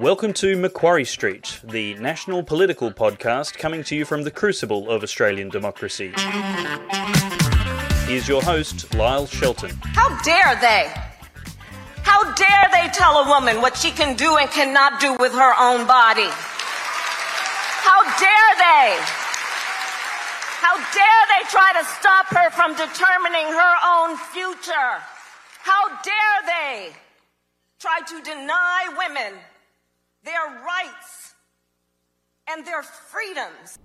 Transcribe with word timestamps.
Welcome 0.00 0.32
to 0.34 0.54
Macquarie 0.54 1.04
Street, 1.04 1.58
the 1.64 1.94
national 1.94 2.44
political 2.44 2.92
podcast 2.92 3.58
coming 3.58 3.82
to 3.82 3.96
you 3.96 4.04
from 4.04 4.22
the 4.22 4.30
crucible 4.30 4.88
of 4.88 5.02
Australian 5.02 5.48
democracy. 5.48 6.12
Here's 8.06 8.28
your 8.28 8.40
host, 8.40 8.94
Lyle 8.94 9.26
Shelton. 9.26 9.70
How 9.82 10.16
dare 10.22 10.54
they? 10.60 10.94
How 12.02 12.32
dare 12.34 12.68
they 12.70 12.88
tell 12.92 13.24
a 13.24 13.28
woman 13.28 13.60
what 13.60 13.76
she 13.76 13.90
can 13.90 14.14
do 14.14 14.36
and 14.36 14.48
cannot 14.50 15.00
do 15.00 15.16
with 15.18 15.32
her 15.32 15.54
own 15.58 15.84
body? 15.84 16.30
How 17.82 18.04
dare 18.22 18.52
they? 18.54 18.94
How 20.62 20.76
dare 20.94 21.24
they 21.34 21.42
try 21.50 21.72
to 21.74 21.84
stop 21.98 22.26
her 22.28 22.50
from 22.50 22.70
determining 22.78 23.50
her 23.50 23.74
own 23.82 24.16
future? 24.30 25.02
How 25.64 25.88
dare 26.02 26.40
they 26.46 26.92
try 27.80 27.98
to 28.06 28.22
deny 28.22 28.94
women 28.96 29.34
their 30.28 30.62
rights 30.62 31.34
and 32.50 32.66
their 32.66 32.82
freedoms? 32.82 33.78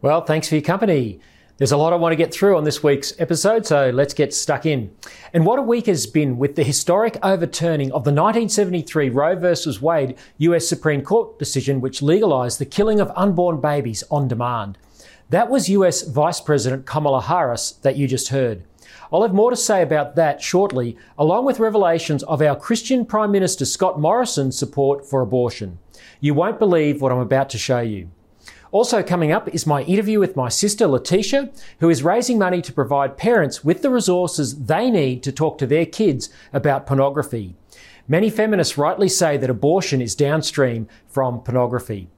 Well, 0.00 0.22
thanks 0.22 0.48
for 0.48 0.54
your 0.54 0.62
company. 0.62 1.20
There's 1.56 1.70
a 1.70 1.76
lot 1.76 1.92
I 1.92 1.96
want 1.96 2.12
to 2.12 2.16
get 2.16 2.32
through 2.32 2.56
on 2.56 2.64
this 2.64 2.82
week's 2.82 3.12
episode, 3.20 3.64
so 3.64 3.90
let's 3.90 4.12
get 4.12 4.34
stuck 4.34 4.66
in. 4.66 4.90
And 5.32 5.46
what 5.46 5.58
a 5.58 5.62
week 5.62 5.86
has 5.86 6.06
been 6.06 6.36
with 6.36 6.56
the 6.56 6.64
historic 6.64 7.16
overturning 7.22 7.92
of 7.92 8.04
the 8.04 8.10
1973 8.10 9.10
Roe 9.10 9.36
v. 9.36 9.78
Wade 9.80 10.16
US 10.38 10.66
Supreme 10.66 11.02
Court 11.02 11.38
decision, 11.38 11.80
which 11.80 12.02
legalized 12.02 12.58
the 12.58 12.64
killing 12.64 13.00
of 13.00 13.12
unborn 13.14 13.60
babies 13.60 14.02
on 14.10 14.26
demand. 14.26 14.78
That 15.30 15.48
was 15.48 15.68
US 15.68 16.02
Vice 16.02 16.40
President 16.40 16.86
Kamala 16.86 17.22
Harris 17.22 17.72
that 17.82 17.96
you 17.96 18.08
just 18.08 18.28
heard. 18.28 18.64
I'll 19.12 19.22
have 19.22 19.34
more 19.34 19.50
to 19.50 19.56
say 19.56 19.82
about 19.82 20.16
that 20.16 20.42
shortly, 20.42 20.96
along 21.18 21.44
with 21.44 21.60
revelations 21.60 22.22
of 22.24 22.42
our 22.42 22.56
Christian 22.56 23.04
Prime 23.04 23.30
Minister 23.30 23.64
Scott 23.64 24.00
Morrison's 24.00 24.58
support 24.58 25.06
for 25.06 25.20
abortion. 25.20 25.78
You 26.20 26.34
won't 26.34 26.58
believe 26.58 27.00
what 27.02 27.12
I'm 27.12 27.18
about 27.18 27.50
to 27.50 27.58
show 27.58 27.80
you. 27.80 28.10
Also, 28.72 29.04
coming 29.04 29.30
up 29.30 29.48
is 29.54 29.68
my 29.68 29.82
interview 29.82 30.18
with 30.18 30.34
my 30.34 30.48
sister 30.48 30.86
Letitia, 30.88 31.50
who 31.78 31.90
is 31.90 32.02
raising 32.02 32.38
money 32.38 32.60
to 32.62 32.72
provide 32.72 33.16
parents 33.16 33.62
with 33.62 33.82
the 33.82 33.90
resources 33.90 34.64
they 34.64 34.90
need 34.90 35.22
to 35.22 35.30
talk 35.30 35.58
to 35.58 35.66
their 35.66 35.86
kids 35.86 36.28
about 36.52 36.86
pornography. 36.86 37.54
Many 38.08 38.30
feminists 38.30 38.76
rightly 38.76 39.08
say 39.08 39.36
that 39.36 39.48
abortion 39.48 40.00
is 40.00 40.14
downstream 40.14 40.88
from 41.06 41.40
pornography. 41.40 42.08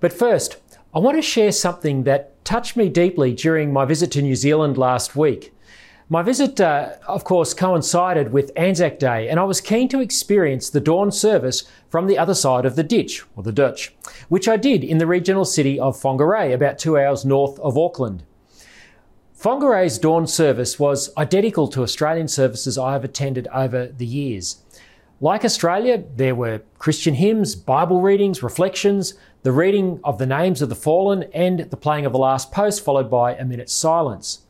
But 0.00 0.12
first, 0.12 0.58
I 0.94 1.00
want 1.00 1.16
to 1.16 1.22
share 1.22 1.50
something 1.50 2.04
that 2.04 2.44
touched 2.44 2.76
me 2.76 2.88
deeply 2.88 3.34
during 3.34 3.72
my 3.72 3.84
visit 3.84 4.12
to 4.12 4.22
New 4.22 4.36
Zealand 4.36 4.78
last 4.78 5.16
week. 5.16 5.53
My 6.14 6.22
visit, 6.22 6.60
uh, 6.60 6.90
of 7.08 7.24
course, 7.24 7.54
coincided 7.54 8.32
with 8.32 8.52
Anzac 8.54 9.00
Day, 9.00 9.28
and 9.28 9.40
I 9.40 9.42
was 9.42 9.60
keen 9.60 9.88
to 9.88 9.98
experience 9.98 10.70
the 10.70 10.78
dawn 10.78 11.10
service 11.10 11.64
from 11.88 12.06
the 12.06 12.16
other 12.16 12.34
side 12.34 12.64
of 12.64 12.76
the 12.76 12.84
ditch, 12.84 13.24
or 13.34 13.42
the 13.42 13.50
Dutch, 13.50 13.92
which 14.28 14.46
I 14.46 14.56
did 14.56 14.84
in 14.84 14.98
the 14.98 15.08
regional 15.08 15.44
city 15.44 15.76
of 15.80 16.00
Whangarei, 16.00 16.54
about 16.54 16.78
two 16.78 16.96
hours 16.96 17.24
north 17.24 17.58
of 17.58 17.76
Auckland. 17.76 18.22
Whangarei's 19.42 19.98
dawn 19.98 20.28
service 20.28 20.78
was 20.78 21.12
identical 21.16 21.66
to 21.66 21.82
Australian 21.82 22.28
services 22.28 22.78
I 22.78 22.92
have 22.92 23.02
attended 23.02 23.48
over 23.52 23.88
the 23.88 24.06
years. 24.06 24.62
Like 25.20 25.44
Australia, 25.44 26.04
there 26.14 26.36
were 26.36 26.62
Christian 26.78 27.14
hymns, 27.14 27.56
Bible 27.56 28.00
readings, 28.00 28.40
reflections, 28.40 29.14
the 29.42 29.50
reading 29.50 29.98
of 30.04 30.18
the 30.18 30.26
names 30.26 30.62
of 30.62 30.68
the 30.68 30.76
fallen, 30.76 31.24
and 31.34 31.68
the 31.72 31.76
playing 31.76 32.06
of 32.06 32.12
the 32.12 32.18
last 32.20 32.52
post, 32.52 32.84
followed 32.84 33.10
by 33.10 33.34
a 33.34 33.44
minute's 33.44 33.72
silence. 33.72 34.43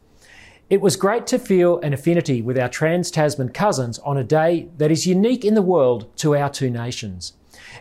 It 0.71 0.81
was 0.81 0.97
great 0.97 1.27
to 1.27 1.39
feel 1.39 1.79
an 1.81 1.93
affinity 1.93 2.41
with 2.41 2.59
our 2.59 2.71
trans 2.71 3.11
Tasman 3.11 3.51
cousins 3.51 3.99
on 3.99 4.17
a 4.17 4.25
day 4.25 4.71
that 4.79 4.91
is 4.91 5.07
unique 5.07 5.45
in 5.45 5.53
the 5.53 5.61
world 5.61 6.17
to 6.17 6.35
our 6.35 6.49
two 6.49 6.71
nations. 6.71 7.35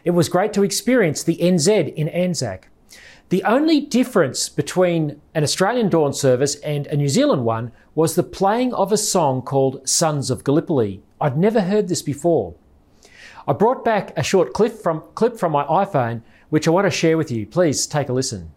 It 0.04 0.12
was 0.12 0.28
great 0.28 0.52
to 0.54 0.64
experience 0.64 1.24
the 1.24 1.38
NZ 1.38 1.94
in 1.94 2.10
Anzac. 2.10 2.68
The 3.30 3.44
only 3.46 3.80
difference 3.80 4.50
between 4.50 5.22
an 5.34 5.44
Australian 5.44 5.88
dawn 5.88 6.12
service 6.12 6.56
and 6.56 6.86
a 6.88 6.98
New 6.98 7.08
Zealand 7.08 7.46
one 7.46 7.72
was 7.96 8.16
the 8.16 8.22
playing 8.22 8.74
of 8.74 8.92
a 8.92 8.98
song 8.98 9.42
called 9.42 9.88
Sons 9.88 10.30
of 10.30 10.44
Gallipoli. 10.44 11.02
I'd 11.22 11.38
never 11.38 11.62
heard 11.62 11.88
this 11.88 12.02
before. 12.02 12.54
I 13.48 13.54
brought 13.54 13.86
back 13.86 14.12
a 14.18 14.24
short 14.24 14.52
clip 14.52 14.74
from, 14.74 15.04
clip 15.16 15.40
from 15.40 15.54
my 15.54 15.64
iPhone, 15.64 16.22
which 16.50 16.68
I 16.68 16.72
want 16.72 16.86
to 16.86 16.92
share 16.92 17.18
with 17.18 17.32
you. 17.32 17.46
Please 17.46 17.88
take 17.88 18.10
a 18.10 18.14
listen. 18.14 18.52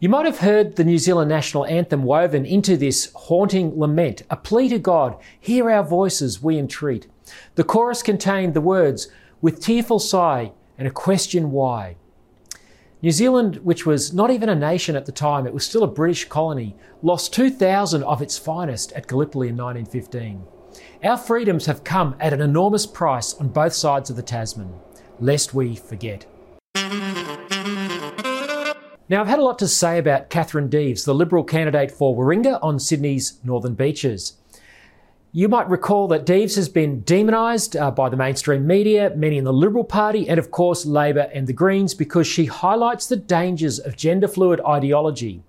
You 0.00 0.08
might 0.08 0.26
have 0.26 0.38
heard 0.38 0.76
the 0.76 0.84
New 0.84 0.98
Zealand 0.98 1.28
national 1.28 1.66
anthem 1.66 2.04
woven 2.04 2.46
into 2.46 2.76
this 2.76 3.10
haunting 3.16 3.76
lament, 3.76 4.22
a 4.30 4.36
plea 4.36 4.68
to 4.68 4.78
God, 4.78 5.16
hear 5.40 5.68
our 5.68 5.82
voices, 5.82 6.40
we 6.40 6.56
entreat. 6.56 7.08
The 7.56 7.64
chorus 7.64 8.00
contained 8.00 8.54
the 8.54 8.60
words, 8.60 9.08
with 9.40 9.60
tearful 9.60 9.98
sigh 9.98 10.52
and 10.78 10.86
a 10.86 10.92
question 10.92 11.50
why. 11.50 11.96
New 13.02 13.10
Zealand, 13.10 13.56
which 13.64 13.86
was 13.86 14.12
not 14.12 14.30
even 14.30 14.48
a 14.48 14.54
nation 14.54 14.94
at 14.94 15.04
the 15.04 15.10
time, 15.10 15.48
it 15.48 15.54
was 15.54 15.66
still 15.66 15.82
a 15.82 15.88
British 15.88 16.26
colony, 16.26 16.76
lost 17.02 17.34
2,000 17.34 18.04
of 18.04 18.22
its 18.22 18.38
finest 18.38 18.92
at 18.92 19.08
Gallipoli 19.08 19.48
in 19.48 19.56
1915. 19.56 20.44
Our 21.02 21.16
freedoms 21.16 21.66
have 21.66 21.82
come 21.82 22.14
at 22.20 22.32
an 22.32 22.40
enormous 22.40 22.86
price 22.86 23.34
on 23.34 23.48
both 23.48 23.72
sides 23.72 24.10
of 24.10 24.16
the 24.16 24.22
Tasman, 24.22 24.74
lest 25.18 25.54
we 25.54 25.74
forget. 25.74 26.24
Now, 29.10 29.22
I've 29.22 29.28
had 29.28 29.38
a 29.38 29.44
lot 29.44 29.58
to 29.60 29.68
say 29.68 29.96
about 29.96 30.28
Catherine 30.28 30.68
Deves, 30.68 31.04
the 31.04 31.14
Liberal 31.14 31.42
candidate 31.42 31.90
for 31.90 32.14
Warringah 32.14 32.58
on 32.62 32.78
Sydney's 32.78 33.40
northern 33.42 33.72
beaches. 33.72 34.34
You 35.32 35.48
might 35.48 35.70
recall 35.70 36.08
that 36.08 36.26
Deves 36.26 36.56
has 36.56 36.68
been 36.68 37.00
demonised 37.04 37.74
uh, 37.74 37.90
by 37.90 38.10
the 38.10 38.18
mainstream 38.18 38.66
media, 38.66 39.10
many 39.16 39.38
in 39.38 39.44
the 39.44 39.52
Liberal 39.52 39.84
Party, 39.84 40.28
and 40.28 40.38
of 40.38 40.50
course 40.50 40.84
Labor 40.84 41.30
and 41.32 41.46
the 41.46 41.54
Greens 41.54 41.94
because 41.94 42.26
she 42.26 42.44
highlights 42.44 43.06
the 43.06 43.16
dangers 43.16 43.78
of 43.78 43.96
gender 43.96 44.28
fluid 44.28 44.60
ideology. 44.66 45.42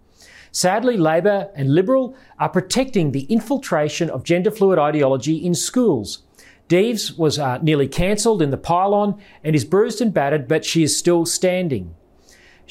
Sadly, 0.53 0.95
Labor 0.95 1.49
and 1.53 1.73
Liberal 1.73 2.15
are 2.39 2.49
protecting 2.49 3.11
the 3.11 3.23
infiltration 3.23 4.09
of 4.09 4.23
gender 4.23 4.51
fluid 4.51 4.79
ideology 4.79 5.35
in 5.35 5.53
schools. 5.53 6.19
Deves 6.69 7.17
was 7.17 7.37
uh, 7.37 7.57
nearly 7.57 7.89
cancelled 7.89 8.41
in 8.41 8.51
the 8.51 8.57
pylon 8.57 9.19
and 9.43 9.53
is 9.53 9.65
bruised 9.65 9.99
and 9.99 10.13
battered, 10.13 10.47
but 10.47 10.63
she 10.63 10.81
is 10.81 10.97
still 10.97 11.25
standing. 11.25 11.93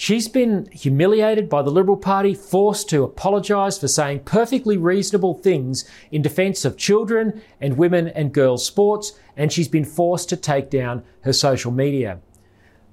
She's 0.01 0.29
been 0.29 0.69
humiliated 0.71 1.49
by 1.49 1.63
the 1.63 1.73
Liberal 1.73 1.97
Party, 1.97 2.33
forced 2.33 2.89
to 2.91 3.03
apologise 3.03 3.79
for 3.79 3.89
saying 3.89 4.21
perfectly 4.21 4.77
reasonable 4.77 5.35
things 5.35 5.91
in 6.13 6.23
defence 6.23 6.65
of 6.65 6.77
children 6.77 7.43
and 7.61 7.77
women 7.77 8.07
and 8.07 8.33
girls' 8.33 8.65
sports, 8.65 9.19
and 9.37 9.53
she's 9.53 9.67
been 9.67 9.85
forced 9.85 10.29
to 10.29 10.37
take 10.37 10.71
down 10.71 11.03
her 11.23 11.33
social 11.33 11.73
media. 11.73 12.21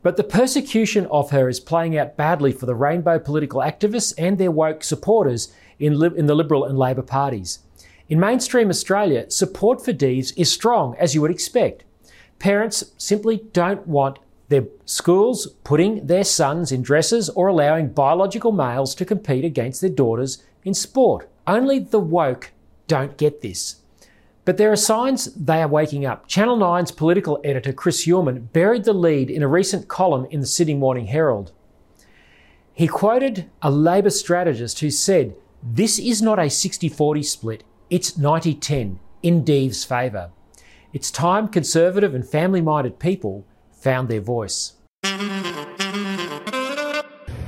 But 0.01 0.17
the 0.17 0.23
persecution 0.23 1.05
of 1.11 1.29
her 1.29 1.47
is 1.47 1.59
playing 1.59 1.95
out 1.95 2.17
badly 2.17 2.51
for 2.51 2.65
the 2.65 2.73
rainbow 2.73 3.19
political 3.19 3.61
activists 3.61 4.15
and 4.17 4.39
their 4.39 4.49
woke 4.49 4.83
supporters 4.83 5.53
in, 5.77 6.03
in 6.15 6.25
the 6.25 6.33
Liberal 6.33 6.65
and 6.65 6.75
Labor 6.75 7.03
parties. 7.03 7.59
In 8.09 8.19
mainstream 8.19 8.71
Australia, 8.71 9.29
support 9.29 9.85
for 9.85 9.93
Deves 9.93 10.31
is 10.31 10.51
strong, 10.51 10.95
as 10.97 11.13
you 11.13 11.21
would 11.21 11.29
expect. 11.29 11.83
Parents 12.39 12.83
simply 12.97 13.43
don't 13.53 13.85
want 13.85 14.17
their 14.49 14.65
schools 14.85 15.47
putting 15.63 16.07
their 16.07 16.23
sons 16.23 16.71
in 16.71 16.81
dresses 16.81 17.29
or 17.29 17.47
allowing 17.47 17.89
biological 17.89 18.51
males 18.51 18.93
to 18.95 19.05
compete 19.05 19.43
against 19.43 19.81
their 19.81 19.89
daughters 19.89 20.43
in 20.63 20.73
sport. 20.73 21.29
Only 21.47 21.79
the 21.79 21.99
woke 21.99 22.51
don't 22.87 23.17
get 23.17 23.41
this. 23.41 23.81
But 24.45 24.57
there 24.57 24.71
are 24.71 24.75
signs 24.75 25.33
they 25.33 25.61
are 25.63 25.67
waking 25.67 26.05
up. 26.05 26.27
Channel 26.27 26.57
9's 26.57 26.91
political 26.91 27.41
editor 27.43 27.73
Chris 27.73 28.05
Uhlmann 28.05 28.51
buried 28.53 28.83
the 28.83 28.93
lead 28.93 29.31
in 29.31 29.41
a 29.41 29.47
recent 29.47 29.87
column 29.87 30.27
in 30.29 30.39
the 30.39 30.45
Sydney 30.45 30.75
Morning 30.75 31.07
Herald. 31.07 31.51
He 32.71 32.87
quoted 32.87 33.49
a 33.61 33.71
Labor 33.71 34.11
strategist 34.11 34.79
who 34.81 34.91
said, 34.91 35.35
This 35.63 35.97
is 35.97 36.21
not 36.21 36.37
a 36.37 36.49
60 36.49 36.89
40 36.89 37.23
split, 37.23 37.63
it's 37.89 38.17
90 38.17 38.53
10 38.53 38.99
in 39.23 39.43
Deves' 39.43 39.83
favour. 39.83 40.29
It's 40.93 41.09
time 41.09 41.47
conservative 41.47 42.13
and 42.13 42.27
family 42.27 42.61
minded 42.61 42.99
people 42.99 43.45
found 43.85 44.09
their 44.09 44.19
voice. 44.19 44.73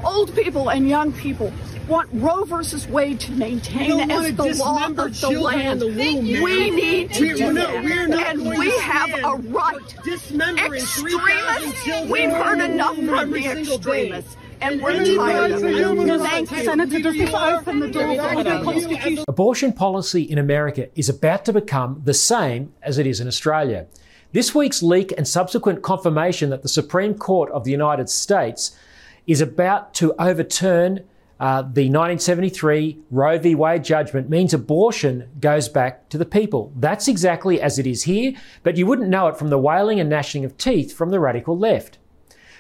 Old 0.04 0.36
people 0.36 0.70
and 0.70 0.88
young 0.88 1.12
people 1.14 1.52
want 1.88 2.10
Roe 2.14 2.44
versus 2.44 2.88
Wade 2.88 3.20
to 3.22 3.32
maintain 3.32 4.12
as 4.12 4.36
the 4.36 4.54
law 4.54 4.86
of 4.86 4.96
the 4.96 5.32
land. 5.32 5.82
The 5.82 5.88
womb, 5.88 6.44
we 6.44 6.70
need 6.70 7.12
to 7.14 7.24
we, 7.24 7.34
do 7.34 7.54
no, 7.54 7.54
that. 7.54 7.84
We're 7.84 8.08
not 8.08 8.28
and 8.28 8.50
we 8.50 8.70
have 8.78 9.10
a 9.24 9.36
right. 9.50 9.96
Dismembering 10.04 10.84
Extremists, 10.84 11.88
we've 12.08 12.32
heard 12.32 12.60
enough 12.60 12.96
from 12.98 13.32
the 13.32 13.46
extremists. 13.48 14.38
And 14.62 14.82
we're 14.82 15.16
tired 15.16 15.52
of 15.52 15.64
I 15.64 15.68
it. 15.70 16.20
Thank 16.20 16.52
you. 16.52 16.64
Senator, 16.64 17.00
does 17.00 17.16
this 17.16 17.34
open 17.34 17.80
the 17.80 17.90
door 17.90 18.16
for 18.16 18.44
the 18.44 18.62
Constitution? 18.64 19.24
Abortion 19.28 19.74
policy 19.74 20.22
in 20.22 20.38
America 20.38 20.90
is 20.96 21.10
about 21.10 21.46
to 21.46 21.54
become 21.54 22.02
the 22.04 22.14
same 22.14 22.74
as 22.84 23.00
it 23.00 23.08
is 23.08 23.20
in 23.20 23.28
Australia. 23.28 23.88
This 24.34 24.54
week's 24.54 24.84
leak 24.84 25.14
and 25.16 25.26
subsequent 25.26 25.82
confirmation 25.82 26.50
that 26.50 26.62
the 26.62 26.68
Supreme 26.68 27.14
Court 27.14 27.50
of 27.52 27.64
the 27.64 27.72
United 27.72 28.10
States 28.10 28.78
is 29.26 29.40
about 29.40 29.94
to 29.96 30.14
overturn 30.20 31.06
uh, 31.40 31.62
the 31.62 31.90
1973 31.90 33.00
Roe 33.10 33.40
v. 33.40 33.56
Wade 33.56 33.86
judgment 33.86 34.30
means 34.30 34.54
abortion 34.54 35.30
goes 35.40 35.70
back 35.70 36.10
to 36.10 36.18
the 36.18 36.26
people. 36.26 36.74
That's 36.76 37.08
exactly 37.08 37.62
as 37.62 37.80
it 37.80 37.88
is 37.88 38.04
here, 38.04 38.34
but 38.64 38.76
you 38.76 38.86
wouldn't 38.86 39.10
know 39.10 39.28
it 39.28 39.38
from 39.38 39.50
the 39.50 39.58
wailing 39.58 40.00
and 40.00 40.10
gnashing 40.10 40.44
of 40.44 40.58
teeth 40.58 40.92
from 40.92 41.10
the 41.10 41.22
radical 41.22 41.58
left. 41.58 41.98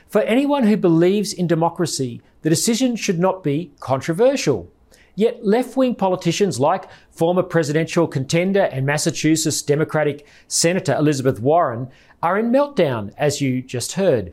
For 0.08 0.22
anyone 0.22 0.64
who 0.68 0.78
believes 0.78 1.34
in 1.34 1.48
democracy, 1.48 2.22
the 2.44 2.50
decision 2.50 2.96
should 2.96 3.20
not 3.20 3.44
be 3.44 3.74
controversial. 3.82 4.72
Yet 5.18 5.44
left 5.44 5.76
wing 5.76 5.96
politicians 5.96 6.60
like 6.60 6.88
former 7.10 7.42
presidential 7.42 8.08
contender 8.08 8.70
and 8.72 8.86
Massachusetts 8.86 9.64
Democratic 9.64 10.28
Senator 10.48 10.94
Elizabeth 10.94 11.40
Warren 11.40 11.90
are 12.22 12.38
in 12.38 12.52
meltdown, 12.52 13.12
as 13.18 13.42
you 13.42 13.64
just 13.64 13.94
heard. 13.94 14.32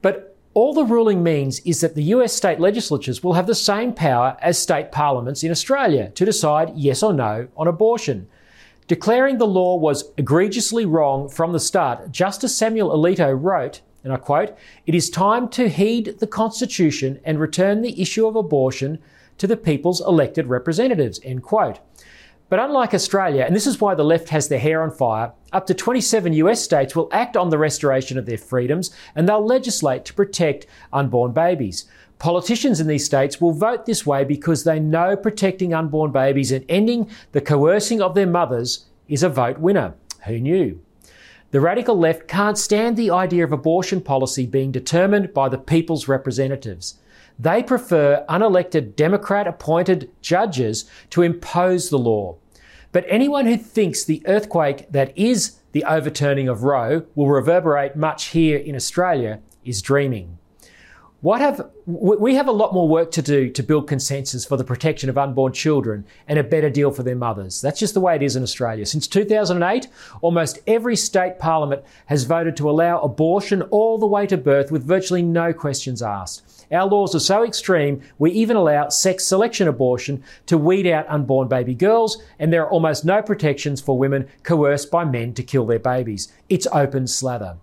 But 0.00 0.36
all 0.54 0.72
the 0.72 0.84
ruling 0.84 1.24
means 1.24 1.58
is 1.60 1.80
that 1.80 1.96
the 1.96 2.04
US 2.14 2.32
state 2.32 2.60
legislatures 2.60 3.24
will 3.24 3.32
have 3.32 3.48
the 3.48 3.56
same 3.56 3.92
power 3.92 4.36
as 4.40 4.56
state 4.56 4.92
parliaments 4.92 5.42
in 5.42 5.50
Australia 5.50 6.10
to 6.10 6.24
decide 6.24 6.76
yes 6.76 7.02
or 7.02 7.12
no 7.12 7.48
on 7.56 7.66
abortion. 7.66 8.28
Declaring 8.86 9.38
the 9.38 9.48
law 9.48 9.76
was 9.76 10.12
egregiously 10.16 10.86
wrong 10.86 11.28
from 11.28 11.52
the 11.52 11.58
start, 11.58 12.12
Justice 12.12 12.56
Samuel 12.56 12.96
Alito 12.96 13.36
wrote, 13.36 13.80
and 14.04 14.12
I 14.12 14.16
quote, 14.16 14.56
It 14.86 14.94
is 14.94 15.10
time 15.10 15.48
to 15.48 15.68
heed 15.68 16.20
the 16.20 16.28
Constitution 16.28 17.18
and 17.24 17.40
return 17.40 17.82
the 17.82 18.00
issue 18.00 18.28
of 18.28 18.36
abortion 18.36 19.00
to 19.38 19.46
the 19.46 19.56
people's 19.56 20.00
elected 20.00 20.46
representatives, 20.46 21.20
end 21.24 21.42
quote. 21.42 21.80
But 22.48 22.60
unlike 22.60 22.94
Australia, 22.94 23.44
and 23.44 23.54
this 23.54 23.66
is 23.66 23.80
why 23.80 23.94
the 23.94 24.04
left 24.04 24.30
has 24.30 24.48
their 24.48 24.58
hair 24.58 24.82
on 24.82 24.90
fire, 24.90 25.32
up 25.52 25.66
to 25.66 25.74
27 25.74 26.32
US 26.34 26.62
states 26.62 26.96
will 26.96 27.08
act 27.12 27.36
on 27.36 27.50
the 27.50 27.58
restoration 27.58 28.16
of 28.16 28.24
their 28.24 28.38
freedoms 28.38 28.90
and 29.14 29.28
they'll 29.28 29.44
legislate 29.44 30.04
to 30.06 30.14
protect 30.14 30.66
unborn 30.92 31.32
babies. 31.32 31.84
Politicians 32.18 32.80
in 32.80 32.86
these 32.86 33.04
states 33.04 33.40
will 33.40 33.52
vote 33.52 33.84
this 33.84 34.06
way 34.06 34.24
because 34.24 34.64
they 34.64 34.80
know 34.80 35.14
protecting 35.14 35.74
unborn 35.74 36.10
babies 36.10 36.50
and 36.50 36.64
ending 36.68 37.10
the 37.32 37.40
coercing 37.40 38.00
of 38.00 38.14
their 38.14 38.26
mothers 38.26 38.86
is 39.08 39.22
a 39.22 39.28
vote 39.28 39.58
winner. 39.58 39.94
Who 40.26 40.40
knew? 40.40 40.80
The 41.50 41.60
radical 41.60 41.98
left 41.98 42.28
can't 42.28 42.58
stand 42.58 42.96
the 42.96 43.10
idea 43.10 43.44
of 43.44 43.52
abortion 43.52 44.00
policy 44.00 44.46
being 44.46 44.72
determined 44.72 45.32
by 45.32 45.48
the 45.48 45.58
people's 45.58 46.08
representatives. 46.08 46.98
They 47.38 47.62
prefer 47.62 48.24
unelected 48.28 48.96
Democrat 48.96 49.46
appointed 49.46 50.10
judges 50.20 50.90
to 51.10 51.22
impose 51.22 51.88
the 51.88 51.98
law. 51.98 52.36
But 52.90 53.04
anyone 53.08 53.46
who 53.46 53.56
thinks 53.56 54.04
the 54.04 54.22
earthquake 54.26 54.90
that 54.90 55.16
is 55.16 55.58
the 55.72 55.84
overturning 55.84 56.48
of 56.48 56.64
Roe 56.64 57.04
will 57.14 57.28
reverberate 57.28 57.94
much 57.94 58.26
here 58.26 58.58
in 58.58 58.74
Australia 58.74 59.40
is 59.64 59.82
dreaming. 59.82 60.38
What 61.20 61.40
have, 61.40 61.68
we 61.84 62.36
have 62.36 62.46
a 62.46 62.52
lot 62.52 62.72
more 62.72 62.88
work 62.88 63.10
to 63.12 63.22
do 63.22 63.50
to 63.50 63.62
build 63.64 63.88
consensus 63.88 64.44
for 64.44 64.56
the 64.56 64.62
protection 64.62 65.10
of 65.10 65.18
unborn 65.18 65.52
children 65.52 66.06
and 66.28 66.38
a 66.38 66.44
better 66.44 66.70
deal 66.70 66.92
for 66.92 67.02
their 67.02 67.16
mothers. 67.16 67.60
That's 67.60 67.80
just 67.80 67.94
the 67.94 68.00
way 68.00 68.14
it 68.14 68.22
is 68.22 68.36
in 68.36 68.44
Australia. 68.44 68.86
Since 68.86 69.08
2008, 69.08 69.88
almost 70.20 70.60
every 70.68 70.94
state 70.94 71.40
parliament 71.40 71.82
has 72.06 72.22
voted 72.22 72.56
to 72.58 72.70
allow 72.70 73.00
abortion 73.00 73.62
all 73.62 73.98
the 73.98 74.06
way 74.06 74.28
to 74.28 74.36
birth 74.36 74.70
with 74.70 74.86
virtually 74.86 75.22
no 75.22 75.52
questions 75.52 76.02
asked. 76.02 76.47
Our 76.70 76.86
laws 76.86 77.14
are 77.14 77.20
so 77.20 77.44
extreme, 77.44 78.02
we 78.18 78.30
even 78.32 78.56
allow 78.56 78.88
sex 78.88 79.24
selection 79.24 79.68
abortion 79.68 80.22
to 80.46 80.58
weed 80.58 80.86
out 80.86 81.08
unborn 81.08 81.48
baby 81.48 81.74
girls, 81.74 82.22
and 82.38 82.52
there 82.52 82.62
are 82.62 82.70
almost 82.70 83.04
no 83.04 83.22
protections 83.22 83.80
for 83.80 83.98
women 83.98 84.28
coerced 84.42 84.90
by 84.90 85.04
men 85.04 85.32
to 85.34 85.42
kill 85.42 85.66
their 85.66 85.78
babies. 85.78 86.32
It's 86.48 86.66
open 86.72 87.06
slather. 87.06 87.56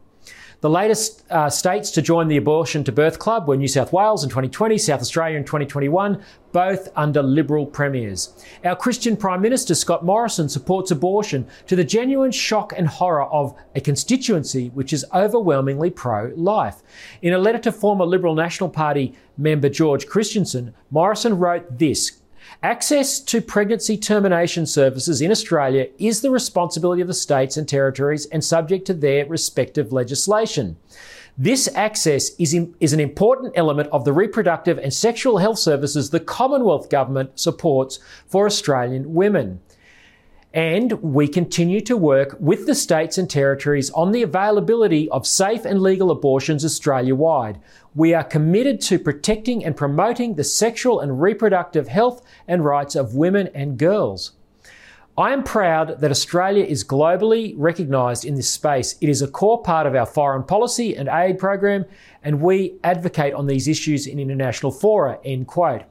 The 0.65 0.69
latest 0.71 1.23
uh, 1.29 1.47
states 1.47 1.91
to 1.91 2.01
join 2.01 2.27
the 2.27 2.37
Abortion 2.37 2.83
to 2.85 2.91
Birth 2.91 3.19
Club 3.19 3.47
were 3.47 3.55
New 3.55 3.67
South 3.67 3.93
Wales 3.93 4.23
in 4.23 4.31
2020, 4.31 4.79
South 4.79 4.99
Australia 4.99 5.37
in 5.37 5.43
2021, 5.43 6.19
both 6.53 6.89
under 6.95 7.21
Liberal 7.21 7.67
premiers. 7.67 8.43
Our 8.63 8.75
Christian 8.75 9.15
Prime 9.15 9.43
Minister 9.43 9.75
Scott 9.75 10.03
Morrison 10.03 10.49
supports 10.49 10.89
abortion 10.89 11.47
to 11.67 11.75
the 11.75 11.83
genuine 11.83 12.31
shock 12.31 12.73
and 12.75 12.87
horror 12.87 13.25
of 13.25 13.55
a 13.75 13.79
constituency 13.79 14.69
which 14.69 14.91
is 14.91 15.05
overwhelmingly 15.13 15.91
pro 15.91 16.33
life. 16.35 16.81
In 17.21 17.33
a 17.33 17.37
letter 17.37 17.59
to 17.59 17.71
former 17.71 18.03
Liberal 18.03 18.33
National 18.33 18.67
Party 18.67 19.13
member 19.37 19.69
George 19.69 20.07
Christensen, 20.07 20.73
Morrison 20.89 21.37
wrote 21.37 21.77
this 21.77 22.23
Access 22.63 23.19
to 23.19 23.41
pregnancy 23.41 23.97
termination 23.97 24.65
services 24.65 25.21
in 25.21 25.29
Australia 25.29 25.87
is 25.99 26.21
the 26.21 26.31
responsibility 26.31 27.01
of 27.01 27.07
the 27.07 27.13
states 27.13 27.57
and 27.57 27.67
territories 27.67 28.25
and 28.27 28.43
subject 28.43 28.85
to 28.87 28.93
their 28.93 29.25
respective 29.25 29.91
legislation. 29.91 30.77
This 31.37 31.67
access 31.75 32.29
is, 32.39 32.53
in, 32.53 32.73
is 32.79 32.93
an 32.93 33.01
important 33.01 33.53
element 33.55 33.89
of 33.91 34.05
the 34.05 34.13
reproductive 34.13 34.77
and 34.77 34.93
sexual 34.93 35.37
health 35.37 35.59
services 35.59 36.09
the 36.09 36.19
Commonwealth 36.21 36.89
Government 36.89 37.37
supports 37.37 37.99
for 38.25 38.45
Australian 38.45 39.13
women. 39.13 39.59
And 40.55 40.93
we 41.01 41.27
continue 41.27 41.81
to 41.81 41.97
work 41.97 42.37
with 42.39 42.65
the 42.65 42.75
states 42.75 43.17
and 43.17 43.29
territories 43.29 43.91
on 43.91 44.13
the 44.13 44.23
availability 44.23 45.09
of 45.09 45.27
safe 45.27 45.65
and 45.65 45.81
legal 45.81 46.11
abortions 46.11 46.63
Australia 46.63 47.13
wide. 47.13 47.59
We 47.93 48.13
are 48.13 48.23
committed 48.23 48.79
to 48.83 48.97
protecting 48.97 49.65
and 49.65 49.75
promoting 49.75 50.35
the 50.35 50.45
sexual 50.45 51.01
and 51.01 51.21
reproductive 51.21 51.89
health 51.89 52.25
and 52.47 52.63
rights 52.63 52.95
of 52.95 53.15
women 53.15 53.49
and 53.53 53.77
girls. 53.77 54.31
I 55.17 55.33
am 55.33 55.43
proud 55.43 55.99
that 55.99 56.11
Australia 56.11 56.63
is 56.63 56.85
globally 56.85 57.53
recognised 57.57 58.23
in 58.23 58.35
this 58.35 58.49
space. 58.49 58.95
It 59.01 59.09
is 59.09 59.21
a 59.21 59.27
core 59.27 59.61
part 59.61 59.85
of 59.85 59.95
our 59.95 60.05
foreign 60.05 60.43
policy 60.43 60.95
and 60.95 61.09
aid 61.09 61.37
program, 61.37 61.83
and 62.23 62.39
we 62.39 62.79
advocate 62.81 63.33
on 63.33 63.47
these 63.47 63.67
issues 63.67 64.07
in 64.07 64.19
international 64.19 64.71
fora. 64.71 65.19
End 65.25 65.47
quote. 65.47 65.83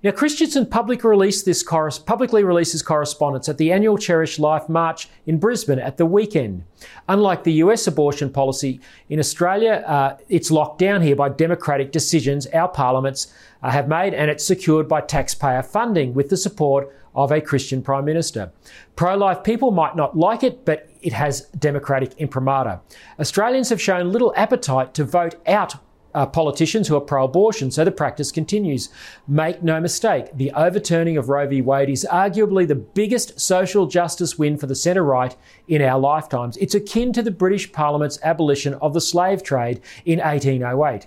Now, 0.00 0.12
Christensen 0.12 0.66
publicly 0.66 1.10
released 1.10 1.44
this 1.44 1.64
publicly 1.64 2.44
released 2.44 2.70
his 2.70 2.82
correspondence 2.82 3.48
at 3.48 3.58
the 3.58 3.72
annual 3.72 3.98
Cherish 3.98 4.38
Life 4.38 4.68
March 4.68 5.08
in 5.26 5.38
Brisbane 5.38 5.80
at 5.80 5.96
the 5.96 6.06
weekend. 6.06 6.64
Unlike 7.08 7.42
the 7.42 7.54
US 7.54 7.86
abortion 7.88 8.30
policy 8.30 8.80
in 9.08 9.18
Australia, 9.18 9.82
uh, 9.86 10.16
it's 10.28 10.52
locked 10.52 10.78
down 10.78 11.02
here 11.02 11.16
by 11.16 11.28
democratic 11.28 11.90
decisions 11.90 12.46
our 12.48 12.68
parliaments 12.68 13.32
uh, 13.62 13.70
have 13.70 13.88
made, 13.88 14.14
and 14.14 14.30
it's 14.30 14.46
secured 14.46 14.88
by 14.88 15.00
taxpayer 15.00 15.64
funding 15.64 16.14
with 16.14 16.28
the 16.28 16.36
support 16.36 16.94
of 17.16 17.32
a 17.32 17.40
Christian 17.40 17.82
Prime 17.82 18.04
Minister. 18.04 18.52
Pro 18.94 19.16
life 19.16 19.42
people 19.42 19.72
might 19.72 19.96
not 19.96 20.16
like 20.16 20.44
it, 20.44 20.64
but 20.64 20.88
it 21.02 21.12
has 21.12 21.42
democratic 21.58 22.12
imprimatur. 22.18 22.80
Australians 23.18 23.68
have 23.70 23.82
shown 23.82 24.12
little 24.12 24.32
appetite 24.36 24.94
to 24.94 25.04
vote 25.04 25.34
out 25.48 25.74
uh, 26.14 26.26
politicians 26.26 26.88
who 26.88 26.96
are 26.96 27.00
pro 27.00 27.24
abortion, 27.24 27.70
so 27.70 27.84
the 27.84 27.90
practice 27.90 28.32
continues. 28.32 28.88
Make 29.26 29.62
no 29.62 29.80
mistake, 29.80 30.26
the 30.34 30.52
overturning 30.52 31.16
of 31.16 31.28
Roe 31.28 31.46
v. 31.46 31.60
Wade 31.60 31.90
is 31.90 32.06
arguably 32.10 32.66
the 32.66 32.74
biggest 32.74 33.40
social 33.40 33.86
justice 33.86 34.38
win 34.38 34.56
for 34.56 34.66
the 34.66 34.74
centre 34.74 35.04
right 35.04 35.36
in 35.66 35.82
our 35.82 35.98
lifetimes. 35.98 36.56
It's 36.56 36.74
akin 36.74 37.12
to 37.12 37.22
the 37.22 37.30
British 37.30 37.72
Parliament's 37.72 38.18
abolition 38.22 38.74
of 38.74 38.94
the 38.94 39.00
slave 39.00 39.42
trade 39.42 39.80
in 40.04 40.18
1808. 40.18 41.06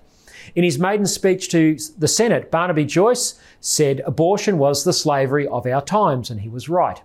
In 0.55 0.63
his 0.63 0.79
maiden 0.79 1.05
speech 1.05 1.49
to 1.49 1.77
the 1.97 2.07
Senate, 2.07 2.51
Barnaby 2.51 2.85
Joyce 2.85 3.39
said 3.59 4.01
abortion 4.05 4.57
was 4.57 4.83
the 4.83 4.93
slavery 4.93 5.47
of 5.47 5.65
our 5.65 5.81
times, 5.81 6.29
and 6.29 6.41
he 6.41 6.49
was 6.49 6.69
right. 6.69 7.01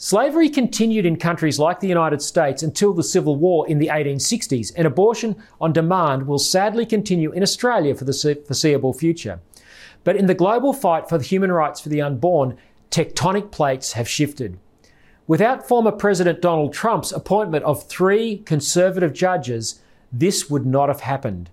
Slavery 0.00 0.48
continued 0.48 1.06
in 1.06 1.16
countries 1.16 1.58
like 1.58 1.80
the 1.80 1.88
United 1.88 2.22
States 2.22 2.62
until 2.62 2.92
the 2.92 3.02
Civil 3.02 3.34
War 3.34 3.68
in 3.68 3.80
the 3.80 3.88
1860s, 3.88 4.72
and 4.76 4.86
abortion 4.86 5.34
on 5.60 5.72
demand 5.72 6.28
will 6.28 6.38
sadly 6.38 6.86
continue 6.86 7.32
in 7.32 7.42
Australia 7.42 7.96
for 7.96 8.04
the 8.04 8.42
foreseeable 8.46 8.92
future. 8.92 9.40
But 10.04 10.14
in 10.14 10.26
the 10.26 10.36
global 10.36 10.72
fight 10.72 11.08
for 11.08 11.18
the 11.18 11.24
human 11.24 11.50
rights 11.50 11.80
for 11.80 11.88
the 11.88 12.00
unborn, 12.00 12.56
tectonic 12.92 13.50
plates 13.50 13.94
have 13.94 14.08
shifted. 14.08 14.60
Without 15.26 15.66
former 15.66 15.90
President 15.90 16.40
Donald 16.40 16.72
Trump's 16.72 17.10
appointment 17.10 17.64
of 17.64 17.88
three 17.88 18.38
conservative 18.46 19.12
judges, 19.12 19.80
this 20.12 20.48
would 20.48 20.64
not 20.64 20.88
have 20.88 21.00
happened. 21.00 21.50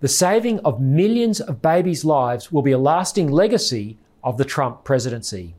The 0.00 0.08
saving 0.08 0.58
of 0.64 0.80
millions 0.80 1.40
of 1.40 1.62
babies' 1.62 2.04
lives 2.04 2.50
will 2.50 2.62
be 2.62 2.72
a 2.72 2.78
lasting 2.78 3.30
legacy 3.30 3.98
of 4.24 4.36
the 4.36 4.44
Trump 4.44 4.82
presidency. 4.82 5.54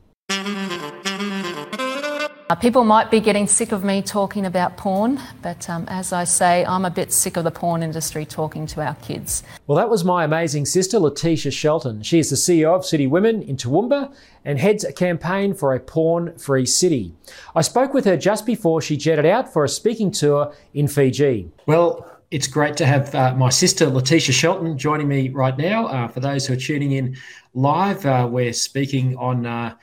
Uh, 2.54 2.56
people 2.56 2.84
might 2.84 3.10
be 3.10 3.18
getting 3.18 3.48
sick 3.48 3.72
of 3.72 3.82
me 3.82 4.00
talking 4.00 4.46
about 4.46 4.76
porn, 4.76 5.20
but 5.42 5.68
um, 5.68 5.84
as 5.88 6.12
I 6.12 6.22
say, 6.22 6.64
I'm 6.64 6.84
a 6.84 6.90
bit 6.90 7.12
sick 7.12 7.36
of 7.36 7.42
the 7.42 7.50
porn 7.50 7.82
industry 7.82 8.24
talking 8.24 8.64
to 8.68 8.80
our 8.80 8.94
kids. 9.02 9.42
Well, 9.66 9.76
that 9.76 9.90
was 9.90 10.04
my 10.04 10.22
amazing 10.22 10.66
sister, 10.66 11.00
Letitia 11.00 11.50
Shelton. 11.50 12.04
She 12.04 12.20
is 12.20 12.30
the 12.30 12.36
CEO 12.36 12.72
of 12.72 12.86
City 12.86 13.08
Women 13.08 13.42
in 13.42 13.56
Toowoomba 13.56 14.14
and 14.44 14.60
heads 14.60 14.84
a 14.84 14.92
campaign 14.92 15.52
for 15.52 15.74
a 15.74 15.80
porn 15.80 16.38
free 16.38 16.64
city. 16.64 17.12
I 17.56 17.62
spoke 17.62 17.92
with 17.92 18.04
her 18.04 18.16
just 18.16 18.46
before 18.46 18.80
she 18.80 18.96
jetted 18.96 19.26
out 19.26 19.52
for 19.52 19.64
a 19.64 19.68
speaking 19.68 20.12
tour 20.12 20.54
in 20.74 20.86
Fiji. 20.86 21.50
Well, 21.66 22.08
it's 22.30 22.46
great 22.46 22.76
to 22.76 22.86
have 22.86 23.12
uh, 23.16 23.34
my 23.34 23.48
sister 23.48 23.86
Letitia 23.86 24.32
Shelton 24.32 24.78
joining 24.78 25.08
me 25.08 25.28
right 25.30 25.58
now. 25.58 25.88
Uh, 25.88 26.06
for 26.06 26.20
those 26.20 26.46
who 26.46 26.54
are 26.54 26.56
tuning 26.56 26.92
in 26.92 27.16
live, 27.52 28.06
uh, 28.06 28.28
we're 28.30 28.52
speaking 28.52 29.16
on 29.16 29.44
uh, 29.44 29.74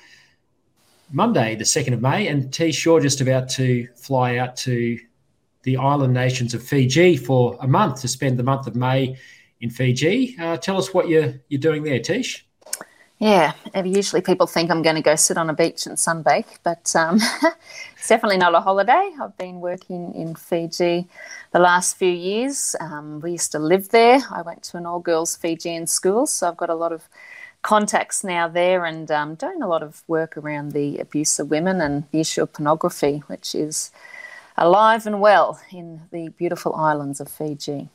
Monday, 1.13 1.55
the 1.55 1.63
2nd 1.63 1.93
of 1.93 2.01
May, 2.01 2.27
and 2.27 2.53
Tish, 2.53 2.85
you're 2.85 2.99
just 2.99 3.21
about 3.21 3.49
to 3.49 3.87
fly 3.95 4.37
out 4.37 4.55
to 4.57 4.97
the 5.63 5.77
island 5.77 6.13
nations 6.13 6.53
of 6.53 6.63
Fiji 6.63 7.17
for 7.17 7.57
a 7.59 7.67
month 7.67 8.01
to 8.01 8.07
spend 8.07 8.39
the 8.39 8.43
month 8.43 8.65
of 8.67 8.75
May 8.75 9.17
in 9.59 9.69
Fiji. 9.69 10.35
Uh, 10.39 10.57
tell 10.57 10.77
us 10.77 10.93
what 10.93 11.07
you're, 11.07 11.33
you're 11.49 11.59
doing 11.59 11.83
there, 11.83 11.99
Tish. 11.99 12.45
Yeah, 13.19 13.53
usually 13.85 14.21
people 14.21 14.47
think 14.47 14.71
I'm 14.71 14.81
going 14.81 14.95
to 14.95 15.01
go 15.01 15.15
sit 15.15 15.37
on 15.37 15.47
a 15.47 15.53
beach 15.53 15.85
and 15.85 15.95
sunbake, 15.95 16.57
but 16.63 16.91
um, 16.95 17.19
it's 17.95 18.07
definitely 18.07 18.37
not 18.37 18.55
a 18.55 18.61
holiday. 18.61 19.11
I've 19.21 19.37
been 19.37 19.59
working 19.59 20.15
in 20.15 20.33
Fiji 20.33 21.07
the 21.51 21.59
last 21.59 21.97
few 21.97 22.09
years. 22.09 22.75
Um, 22.79 23.19
we 23.19 23.33
used 23.33 23.51
to 23.51 23.59
live 23.59 23.89
there. 23.89 24.21
I 24.31 24.41
went 24.41 24.63
to 24.63 24.77
an 24.77 24.87
all 24.87 24.99
girls 24.99 25.35
Fijian 25.35 25.85
school, 25.85 26.25
so 26.25 26.47
I've 26.47 26.57
got 26.57 26.71
a 26.71 26.75
lot 26.75 26.93
of 26.93 27.07
contacts 27.61 28.23
now 28.23 28.47
there 28.47 28.85
and 28.85 29.11
um, 29.11 29.35
doing 29.35 29.61
a 29.61 29.67
lot 29.67 29.83
of 29.83 30.03
work 30.07 30.35
around 30.37 30.71
the 30.71 30.97
abuse 30.97 31.39
of 31.39 31.49
women 31.49 31.79
and 31.81 32.05
the 32.11 32.19
issue 32.19 32.43
of 32.43 32.53
pornography, 32.53 33.23
which 33.27 33.53
is 33.53 33.91
alive 34.57 35.05
and 35.05 35.21
well 35.21 35.59
in 35.71 36.01
the 36.11 36.29
beautiful 36.29 36.75
islands 36.75 37.19
of 37.19 37.29
Fiji. 37.29 37.89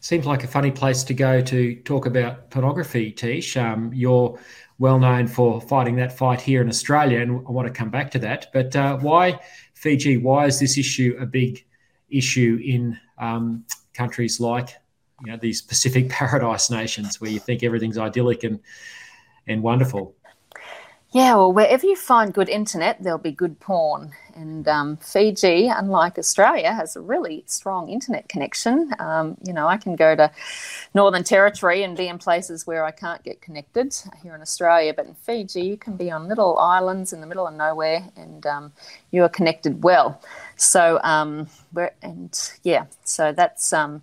Seems 0.00 0.26
like 0.26 0.44
a 0.44 0.48
funny 0.48 0.70
place 0.70 1.02
to 1.04 1.14
go 1.14 1.40
to 1.42 1.76
talk 1.82 2.06
about 2.06 2.50
pornography, 2.50 3.10
Tish. 3.12 3.56
Um, 3.56 3.92
you're 3.94 4.38
well 4.78 4.98
known 4.98 5.26
for 5.26 5.60
fighting 5.60 5.96
that 5.96 6.16
fight 6.16 6.40
here 6.40 6.62
in 6.62 6.68
Australia, 6.68 7.20
and 7.20 7.46
I 7.46 7.50
want 7.50 7.68
to 7.68 7.72
come 7.72 7.90
back 7.90 8.10
to 8.12 8.18
that. 8.20 8.46
But 8.52 8.74
uh, 8.74 8.96
why 8.96 9.40
Fiji? 9.74 10.16
Why 10.16 10.46
is 10.46 10.58
this 10.58 10.78
issue 10.78 11.16
a 11.20 11.26
big 11.26 11.64
issue 12.08 12.58
in 12.64 12.98
um, 13.18 13.64
countries 13.92 14.40
like 14.40 14.70
you 15.24 15.32
know 15.32 15.36
these 15.36 15.62
Pacific 15.62 16.08
paradise 16.10 16.70
nations 16.70 17.20
where 17.20 17.30
you 17.30 17.40
think 17.40 17.62
everything's 17.62 17.98
idyllic 17.98 18.44
and 18.44 18.60
and 19.46 19.62
wonderful. 19.62 20.14
Yeah, 21.12 21.34
well, 21.34 21.52
wherever 21.52 21.84
you 21.84 21.96
find 21.96 22.32
good 22.32 22.48
internet, 22.48 23.02
there'll 23.02 23.18
be 23.18 23.32
good 23.32 23.58
porn. 23.58 24.12
And 24.36 24.68
um, 24.68 24.96
Fiji, 24.98 25.66
unlike 25.66 26.16
Australia, 26.18 26.72
has 26.72 26.94
a 26.94 27.00
really 27.00 27.42
strong 27.48 27.88
internet 27.88 28.28
connection. 28.28 28.92
Um, 29.00 29.36
you 29.44 29.52
know, 29.52 29.66
I 29.66 29.76
can 29.76 29.96
go 29.96 30.14
to 30.14 30.30
Northern 30.94 31.24
Territory 31.24 31.82
and 31.82 31.96
be 31.96 32.06
in 32.06 32.18
places 32.18 32.64
where 32.64 32.84
I 32.84 32.92
can't 32.92 33.24
get 33.24 33.42
connected 33.42 33.92
here 34.22 34.36
in 34.36 34.40
Australia, 34.40 34.94
but 34.94 35.06
in 35.06 35.14
Fiji, 35.14 35.62
you 35.62 35.76
can 35.76 35.96
be 35.96 36.12
on 36.12 36.28
little 36.28 36.56
islands 36.58 37.12
in 37.12 37.20
the 37.20 37.26
middle 37.26 37.48
of 37.48 37.54
nowhere 37.54 38.04
and 38.14 38.46
um, 38.46 38.72
you 39.10 39.24
are 39.24 39.28
connected 39.28 39.82
well. 39.82 40.22
So, 40.54 41.00
um, 41.02 41.48
and 42.02 42.52
yeah, 42.62 42.84
so 43.02 43.32
that's 43.32 43.72
um, 43.72 44.02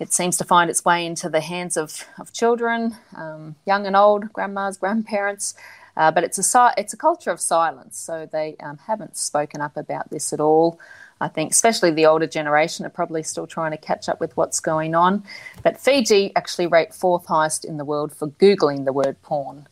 it 0.00 0.12
seems 0.12 0.36
to 0.38 0.44
find 0.44 0.70
its 0.70 0.84
way 0.84 1.06
into 1.06 1.28
the 1.28 1.42
hands 1.42 1.76
of, 1.76 2.06
of 2.18 2.32
children, 2.32 2.96
um, 3.14 3.54
young 3.66 3.86
and 3.86 3.94
old, 3.94 4.32
grandmas, 4.32 4.78
grandparents. 4.78 5.54
Uh, 5.96 6.10
but 6.10 6.24
it's 6.24 6.38
a 6.54 6.74
it's 6.78 6.94
a 6.94 6.96
culture 6.96 7.30
of 7.30 7.40
silence, 7.40 7.98
so 7.98 8.26
they 8.32 8.56
um, 8.60 8.78
haven't 8.86 9.16
spoken 9.16 9.60
up 9.60 9.76
about 9.76 10.08
this 10.10 10.32
at 10.32 10.40
all. 10.40 10.80
I 11.20 11.28
think, 11.28 11.50
especially 11.50 11.90
the 11.90 12.06
older 12.06 12.26
generation, 12.26 12.86
are 12.86 12.90
probably 12.90 13.22
still 13.22 13.46
trying 13.46 13.72
to 13.72 13.76
catch 13.76 14.08
up 14.08 14.20
with 14.20 14.34
what's 14.36 14.60
going 14.60 14.94
on. 14.94 15.22
But 15.62 15.78
Fiji 15.78 16.32
actually 16.34 16.66
rate 16.66 16.94
fourth 16.94 17.26
highest 17.26 17.66
in 17.66 17.76
the 17.76 17.84
world 17.84 18.14
for 18.14 18.28
googling 18.28 18.86
the 18.86 18.92
word 18.94 19.20
porn 19.20 19.66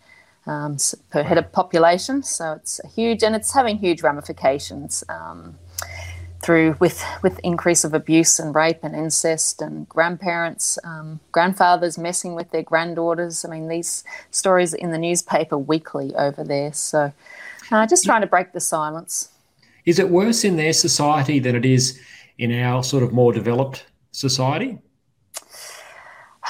um, 0.47 0.77
per 1.11 1.23
head 1.23 1.39
of 1.39 1.51
population. 1.53 2.23
So 2.23 2.53
it's 2.53 2.81
huge, 2.95 3.23
and 3.23 3.35
it's 3.35 3.55
having 3.55 3.79
huge 3.79 4.03
ramifications. 4.03 5.03
Um, 5.09 5.59
through 6.41 6.77
with 6.79 7.05
with 7.23 7.39
increase 7.41 7.85
of 7.85 7.95
abuse 7.95 8.39
and 8.39 8.55
rape 8.55 8.81
and 8.83 8.95
incest 8.95 9.61
and 9.61 9.89
grandparents, 9.89 10.79
um, 10.85 11.21
grandfathers 11.33 11.99
messing 11.99 12.35
with 12.35 12.51
their 12.51 12.63
granddaughters. 12.63 13.45
I 13.45 13.49
mean, 13.49 13.69
these 13.69 14.05
stories 14.31 14.75
in 14.75 14.91
the 14.91 14.99
newspaper 14.99 15.59
weekly 15.59 16.15
over 16.15 16.45
there. 16.45 16.73
So, 16.73 17.13
uh, 17.71 17.87
just 17.87 18.05
trying 18.05 18.21
to 18.21 18.27
break 18.27 18.53
the 18.53 18.61
silence. 18.61 19.31
Is 19.85 19.99
it 19.99 20.11
worse 20.11 20.45
in 20.45 20.57
their 20.57 20.73
society 20.73 21.39
than 21.39 21.57
it 21.57 21.65
is 21.65 22.01
in 22.39 22.53
our 22.53 22.85
sort 22.85 23.03
of 23.03 23.13
more 23.13 23.33
developed 23.33 23.87
society? 24.13 24.79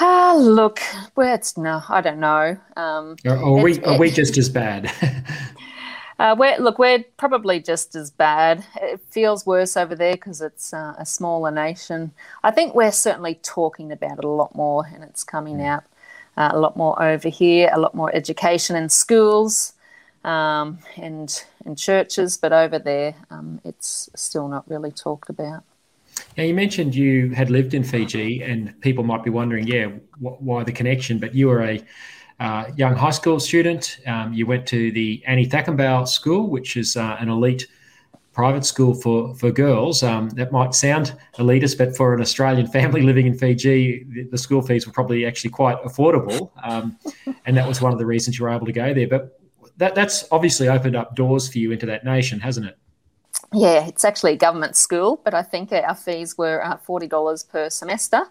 Ah, 0.01 0.35
look, 0.37 0.79
well, 1.15 1.33
it's 1.33 1.57
no, 1.57 1.81
I 1.89 2.01
don't 2.01 2.19
know. 2.19 2.57
Um, 2.77 3.17
are, 3.25 3.37
are 3.37 3.61
we 3.61 3.81
are 3.83 3.97
we 3.97 4.11
just 4.11 4.37
as 4.37 4.49
bad? 4.49 4.91
Uh, 6.19 6.35
we're, 6.37 6.57
look, 6.57 6.77
we're 6.77 7.03
probably 7.15 7.61
just 7.61 7.95
as 7.95 8.11
bad. 8.11 8.65
It 8.81 8.99
feels 9.09 9.45
worse 9.45 9.77
over 9.77 9.95
there 9.95 10.15
because 10.15 10.41
it's 10.41 10.73
uh, 10.73 10.93
a 10.97 11.05
smaller 11.05 11.49
nation. 11.49 12.11
I 12.43 12.51
think 12.51 12.75
we're 12.75 12.91
certainly 12.91 13.35
talking 13.41 13.89
about 13.93 14.19
it 14.19 14.25
a 14.25 14.29
lot 14.29 14.53
more, 14.53 14.85
and 14.93 15.01
it's 15.01 15.23
coming 15.23 15.59
mm. 15.59 15.65
out 15.65 15.85
uh, 16.35 16.49
a 16.51 16.59
lot 16.59 16.75
more 16.75 17.01
over 17.01 17.29
here. 17.29 17.69
A 17.71 17.79
lot 17.79 17.95
more 17.95 18.13
education 18.13 18.75
in 18.75 18.89
schools 18.89 19.73
um, 20.25 20.79
and 20.97 21.41
in 21.65 21.77
churches, 21.77 22.35
but 22.35 22.51
over 22.51 22.79
there, 22.79 23.15
um, 23.31 23.61
it's 23.63 24.09
still 24.13 24.49
not 24.49 24.69
really 24.69 24.91
talked 24.91 25.29
about. 25.29 25.63
Now, 26.37 26.43
you 26.43 26.53
mentioned 26.53 26.95
you 26.95 27.29
had 27.29 27.49
lived 27.49 27.73
in 27.73 27.85
Fiji, 27.85 28.43
and 28.43 28.79
people 28.81 29.05
might 29.05 29.23
be 29.23 29.29
wondering, 29.29 29.67
yeah, 29.67 29.87
wh- 30.21 30.41
why 30.41 30.65
the 30.65 30.73
connection? 30.73 31.17
But 31.17 31.33
you 31.33 31.47
were 31.47 31.63
a 31.63 31.81
uh, 32.39 32.65
young 32.75 32.95
high 32.95 33.11
school 33.11 33.39
student. 33.39 33.99
Um, 34.07 34.33
you 34.33 34.45
went 34.45 34.65
to 34.67 34.91
the 34.91 35.23
Adi 35.27 35.47
Cakobau 35.47 36.07
School, 36.07 36.49
which 36.49 36.77
is 36.77 36.95
uh, 36.95 37.17
an 37.19 37.29
elite 37.29 37.67
private 38.33 38.65
school 38.65 38.93
for 38.93 39.35
for 39.35 39.51
girls. 39.51 40.03
Um, 40.03 40.29
that 40.31 40.51
might 40.51 40.73
sound 40.73 41.13
elitist, 41.37 41.77
but 41.77 41.95
for 41.97 42.13
an 42.13 42.21
Australian 42.21 42.67
family 42.77 43.01
living 43.01 43.27
in 43.27 43.37
Fiji, 43.37 44.05
the, 44.09 44.23
the 44.23 44.37
school 44.37 44.61
fees 44.61 44.87
were 44.87 44.93
probably 44.93 45.25
actually 45.25 45.49
quite 45.49 45.81
affordable, 45.83 46.51
um, 46.63 46.97
and 47.45 47.57
that 47.57 47.67
was 47.67 47.81
one 47.81 47.91
of 47.91 47.99
the 47.99 48.05
reasons 48.05 48.39
you 48.39 48.45
were 48.45 48.51
able 48.51 48.65
to 48.65 48.71
go 48.71 48.93
there. 48.93 49.07
But 49.07 49.39
that 49.77 49.95
that's 49.95 50.25
obviously 50.31 50.69
opened 50.69 50.95
up 50.95 51.15
doors 51.15 51.51
for 51.51 51.57
you 51.57 51.71
into 51.71 51.85
that 51.87 52.03
nation, 52.03 52.39
hasn't 52.39 52.67
it? 52.67 52.77
Yeah, 53.51 53.87
it's 53.87 54.05
actually 54.05 54.33
a 54.33 54.37
government 54.37 54.75
school, 54.75 55.21
but 55.23 55.33
I 55.33 55.41
think 55.41 55.71
our 55.71 55.95
fees 55.95 56.37
were 56.37 56.63
uh, 56.63 56.77
forty 56.77 57.07
dollars 57.07 57.43
per 57.43 57.69
semester. 57.69 58.21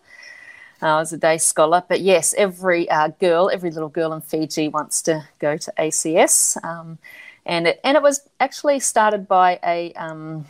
I 0.80 0.96
was 0.96 1.12
a 1.12 1.18
day 1.18 1.38
scholar. 1.38 1.82
But 1.88 2.00
yes, 2.00 2.34
every 2.36 2.88
uh, 2.88 3.08
girl, 3.08 3.50
every 3.52 3.70
little 3.70 3.88
girl 3.88 4.12
in 4.12 4.20
Fiji 4.20 4.68
wants 4.68 5.02
to 5.02 5.26
go 5.38 5.56
to 5.56 5.72
ACS. 5.78 6.62
Um, 6.64 6.98
and, 7.44 7.66
it, 7.66 7.80
and 7.82 7.96
it 7.96 8.02
was 8.02 8.28
actually 8.40 8.80
started 8.80 9.26
by 9.26 9.58
a, 9.64 9.92
um, 9.94 10.46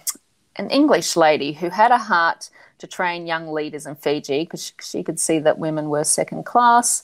an 0.56 0.68
English 0.70 1.16
lady 1.16 1.52
who 1.52 1.70
had 1.70 1.92
a 1.92 1.98
heart 1.98 2.50
to 2.78 2.86
train 2.86 3.26
young 3.26 3.48
leaders 3.48 3.86
in 3.86 3.94
Fiji 3.94 4.40
because 4.40 4.64
she, 4.64 4.72
she, 4.82 5.02
could 5.02 5.18
see 5.18 5.38
that 5.38 5.58
women 5.58 5.88
were 5.88 6.04
second 6.04 6.44
class. 6.44 7.02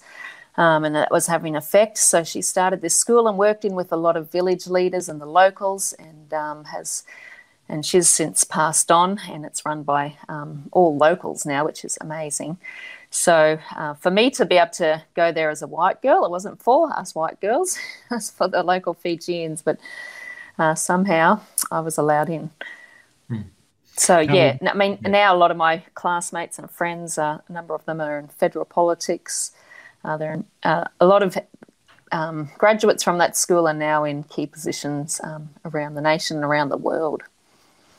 Um, 0.57 0.85
and 0.85 0.95
that 0.95 1.11
was 1.11 1.27
having 1.27 1.57
effect. 1.57 1.99
So 1.99 2.23
she 2.23 2.41
started 2.41 2.81
this 2.81 2.97
school 2.97 3.27
and 3.27 3.37
worked 3.37 3.65
in 3.65 3.75
with 3.75 3.93
a 3.93 3.97
lot 3.97 4.17
of 4.17 4.31
village 4.31 4.69
leaders 4.69 5.09
and 5.09 5.21
the 5.21 5.27
locals, 5.27 5.93
and 5.95 6.33
um, 6.33 6.65
has, 6.67 7.03
and 7.69 7.85
she's 7.85 8.09
since 8.09 8.45
passed 8.45 8.93
on, 8.93 9.21
and 9.29 9.45
it's 9.45 9.67
run 9.67 9.83
by 9.83 10.17
um, 10.29 10.69
all 10.71 10.97
locals 10.97 11.45
now, 11.45 11.65
which 11.65 11.85
is 11.85 11.99
amazing. 12.01 12.59
So 13.15 13.61
uh, 13.77 13.95
for 13.95 14.11
me 14.11 14.29
to 14.31 14.45
be 14.45 14.57
able 14.57 14.73
to 14.73 15.01
go 15.15 15.31
there 15.31 15.49
as 15.49 15.63
a 15.63 15.69
white 15.69 16.03
girl, 16.03 16.25
it 16.25 16.33
wasn't 16.33 16.61
for 16.61 16.93
us 16.99 17.15
white 17.15 17.41
girls, 17.41 17.79
it 18.11 18.15
was 18.15 18.31
for 18.31 18.49
the 18.49 18.65
local 18.65 18.93
Fijians, 18.93 19.63
but 19.63 19.79
uh, 20.59 20.75
somehow 20.75 21.41
I 21.71 21.79
was 21.79 21.97
allowed 21.97 22.29
in. 22.29 22.51
Hmm. 23.29 23.43
So 23.95 24.19
yeah, 24.19 24.59
I 24.67 24.75
mean 24.75 24.99
yeah. 25.01 25.11
now 25.11 25.35
a 25.35 25.39
lot 25.39 25.53
of 25.53 25.57
my 25.57 25.85
classmates 25.95 26.59
and 26.59 26.69
friends, 26.69 27.17
uh, 27.17 27.39
a 27.47 27.53
number 27.53 27.73
of 27.77 27.85
them 27.85 28.01
are 28.01 28.19
in 28.19 28.27
federal 28.27 28.65
politics. 28.65 29.53
Uh, 30.05 30.17
they're 30.17 30.33
in, 30.35 30.45
uh, 30.65 30.87
a 31.01 31.07
lot 31.07 31.23
of 31.23 31.39
um, 32.11 32.51
graduates 32.59 33.05
from 33.05 33.19
that 33.19 33.37
school 33.37 33.69
are 33.69 33.75
now 33.75 34.03
in 34.03 34.25
key 34.25 34.49
positions 34.49 35.21
um, 35.23 35.51
around 35.65 35.95
the 35.95 36.01
nation 36.01 36.39
and 36.39 36.45
around 36.45 36.69
the 36.69 36.77
world. 36.77 37.23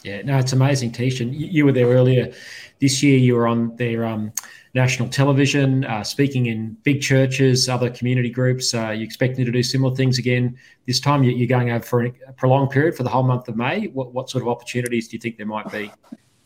Yeah, 0.03 0.23
no, 0.23 0.37
it's 0.37 0.51
amazing, 0.51 0.91
Tish. 0.91 1.21
And 1.21 1.33
you, 1.33 1.47
you 1.47 1.65
were 1.65 1.71
there 1.71 1.87
earlier 1.87 2.33
this 2.81 3.01
year. 3.01 3.17
You 3.17 3.35
were 3.35 3.47
on 3.47 3.77
their 3.77 4.05
um, 4.05 4.33
national 4.75 5.07
television, 5.07 5.85
uh, 5.85 6.03
speaking 6.03 6.47
in 6.47 6.77
big 6.83 7.01
churches, 7.01 7.69
other 7.69 7.89
community 7.89 8.29
groups. 8.29 8.73
Uh, 8.73 8.89
you 8.89 9.03
expecting 9.03 9.45
to 9.45 9.51
do 9.51 9.63
similar 9.63 9.95
things 9.95 10.19
again 10.19 10.57
this 10.85 10.99
time? 10.99 11.23
You're 11.23 11.47
going 11.47 11.71
over 11.71 11.83
for 11.83 12.05
a 12.05 12.11
prolonged 12.35 12.71
period 12.71 12.95
for 12.95 13.03
the 13.03 13.09
whole 13.09 13.23
month 13.23 13.47
of 13.47 13.55
May. 13.55 13.87
What, 13.87 14.13
what 14.13 14.29
sort 14.29 14.41
of 14.41 14.49
opportunities 14.49 15.07
do 15.07 15.15
you 15.15 15.21
think 15.21 15.37
there 15.37 15.45
might 15.45 15.71
be? 15.71 15.89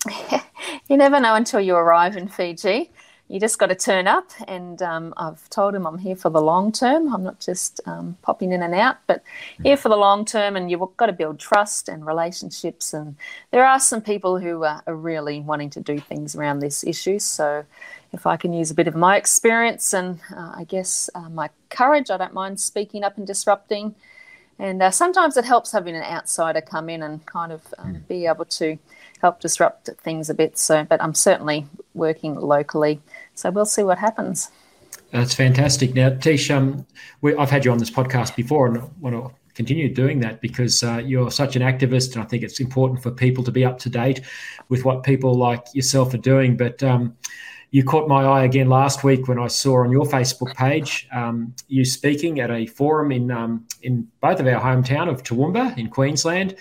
you 0.87 0.95
never 0.95 1.19
know 1.19 1.33
until 1.33 1.59
you 1.59 1.75
arrive 1.75 2.15
in 2.15 2.27
Fiji. 2.27 2.91
You 3.29 3.39
just 3.39 3.59
got 3.59 3.67
to 3.67 3.75
turn 3.75 4.07
up. 4.07 4.31
And 4.47 4.81
um, 4.81 5.13
I've 5.15 5.49
told 5.49 5.75
him 5.75 5.85
I'm 5.85 5.99
here 5.99 6.15
for 6.15 6.29
the 6.29 6.41
long 6.41 6.71
term. 6.71 7.13
I'm 7.13 7.23
not 7.23 7.39
just 7.39 7.79
um, 7.85 8.17
popping 8.23 8.51
in 8.51 8.63
and 8.63 8.73
out, 8.73 8.97
but 9.07 9.23
here 9.63 9.77
for 9.77 9.87
the 9.87 9.95
long 9.95 10.25
term. 10.25 10.55
And 10.55 10.69
you've 10.69 10.81
got 10.97 11.05
to 11.05 11.13
build 11.13 11.39
trust 11.39 11.87
and 11.87 12.05
relationships. 12.05 12.91
And 12.91 13.15
there 13.51 13.65
are 13.65 13.79
some 13.79 14.01
people 14.01 14.39
who 14.39 14.63
are, 14.63 14.81
are 14.87 14.95
really 14.95 15.39
wanting 15.39 15.69
to 15.71 15.79
do 15.79 15.99
things 15.99 16.35
around 16.35 16.59
this 16.59 16.83
issue. 16.83 17.19
So 17.19 17.65
if 18.11 18.25
I 18.25 18.35
can 18.35 18.51
use 18.51 18.71
a 18.71 18.75
bit 18.75 18.87
of 18.87 18.95
my 18.95 19.15
experience 19.15 19.93
and 19.93 20.19
uh, 20.35 20.53
I 20.55 20.63
guess 20.63 21.09
uh, 21.13 21.29
my 21.29 21.51
courage, 21.69 22.09
I 22.09 22.17
don't 22.17 22.33
mind 22.33 22.59
speaking 22.59 23.03
up 23.03 23.17
and 23.17 23.27
disrupting. 23.27 23.93
And 24.59 24.83
uh, 24.83 24.91
sometimes 24.91 25.37
it 25.37 25.45
helps 25.45 25.71
having 25.71 25.95
an 25.95 26.03
outsider 26.03 26.59
come 26.59 26.89
in 26.89 27.01
and 27.01 27.25
kind 27.25 27.51
of 27.51 27.73
um, 27.77 27.95
mm. 27.95 28.07
be 28.07 28.25
able 28.25 28.45
to 28.45 28.77
help 29.21 29.39
disrupt 29.39 29.89
things 30.01 30.29
a 30.29 30.33
bit. 30.33 30.57
So, 30.57 30.83
but 30.83 31.01
I'm 31.01 31.13
certainly 31.13 31.65
working 31.93 32.35
locally. 32.35 33.01
So 33.35 33.49
we'll 33.49 33.65
see 33.65 33.83
what 33.83 33.97
happens. 33.97 34.51
That's 35.11 35.33
fantastic. 35.33 35.95
Now, 35.95 36.09
Tish, 36.09 36.51
um, 36.51 36.85
we, 37.21 37.35
I've 37.35 37.49
had 37.49 37.65
you 37.65 37.71
on 37.71 37.77
this 37.77 37.89
podcast 37.89 38.35
before, 38.35 38.67
and 38.67 38.77
I 38.77 38.83
want 38.99 39.15
to 39.15 39.33
continue 39.55 39.93
doing 39.93 40.19
that 40.19 40.39
because 40.41 40.83
uh, 40.83 41.01
you're 41.03 41.31
such 41.31 41.55
an 41.55 41.61
activist, 41.61 42.13
and 42.13 42.23
I 42.23 42.25
think 42.27 42.43
it's 42.43 42.59
important 42.59 43.01
for 43.01 43.11
people 43.11 43.43
to 43.45 43.51
be 43.51 43.65
up 43.65 43.79
to 43.79 43.89
date 43.89 44.21
with 44.67 44.85
what 44.85 45.03
people 45.03 45.33
like 45.33 45.65
yourself 45.73 46.13
are 46.13 46.19
doing. 46.19 46.57
But 46.57 46.83
um, 46.83 47.17
you 47.71 47.83
caught 47.83 48.07
my 48.07 48.23
eye 48.23 48.43
again 48.45 48.67
last 48.67 49.03
week 49.03 49.27
when 49.27 49.37
I 49.37 49.47
saw 49.47 49.83
on 49.83 49.91
your 49.91 50.05
Facebook 50.05 50.55
page 50.55 51.07
um, 51.11 51.53
you 51.67 51.85
speaking 51.85 52.39
at 52.39 52.49
a 52.49 52.65
forum 52.65 53.11
in 53.11 53.29
um, 53.29 53.65
in 53.83 54.07
both 54.21 54.39
of 54.39 54.47
our 54.47 54.59
hometown 54.59 55.09
of 55.09 55.23
Toowoomba 55.23 55.77
in 55.77 55.89
Queensland, 55.89 56.55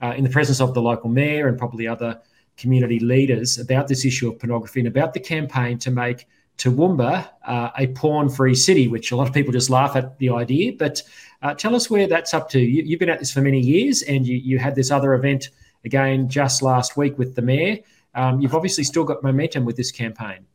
uh, 0.00 0.14
in 0.16 0.24
the 0.24 0.30
presence 0.30 0.60
of 0.60 0.74
the 0.74 0.82
local 0.82 1.10
mayor 1.10 1.48
and 1.48 1.58
probably 1.58 1.88
other 1.88 2.20
community 2.56 3.00
leaders 3.00 3.58
about 3.58 3.88
this 3.88 4.04
issue 4.04 4.28
of 4.30 4.38
pornography 4.38 4.80
and 4.80 4.88
about 4.88 5.14
the 5.14 5.20
campaign 5.20 5.78
to 5.78 5.90
make 5.90 6.26
Toowoomba 6.58 7.28
uh, 7.44 7.70
a 7.76 7.88
porn-free 7.88 8.54
city, 8.54 8.86
which 8.86 9.10
a 9.10 9.16
lot 9.16 9.26
of 9.26 9.34
people 9.34 9.52
just 9.52 9.70
laugh 9.70 9.96
at 9.96 10.18
the 10.18 10.30
idea. 10.30 10.72
But 10.78 11.02
uh, 11.40 11.54
tell 11.54 11.74
us 11.74 11.90
where 11.90 12.06
that's 12.06 12.34
up 12.34 12.48
to. 12.50 12.60
You, 12.60 12.88
have 12.90 13.00
been 13.00 13.08
at 13.08 13.18
this 13.18 13.32
for 13.32 13.40
many 13.40 13.58
years, 13.58 14.02
and 14.02 14.24
you, 14.24 14.36
you 14.36 14.58
had 14.58 14.76
this 14.76 14.92
other 14.92 15.14
event 15.14 15.48
again 15.84 16.28
just 16.28 16.62
last 16.62 16.96
week 16.96 17.18
with 17.18 17.34
the 17.34 17.42
mayor. 17.42 17.78
Um, 18.14 18.40
you've 18.40 18.54
obviously 18.54 18.84
still 18.84 19.04
got 19.04 19.22
momentum 19.24 19.64
with 19.64 19.76
this 19.76 19.90
campaign. 19.90 20.46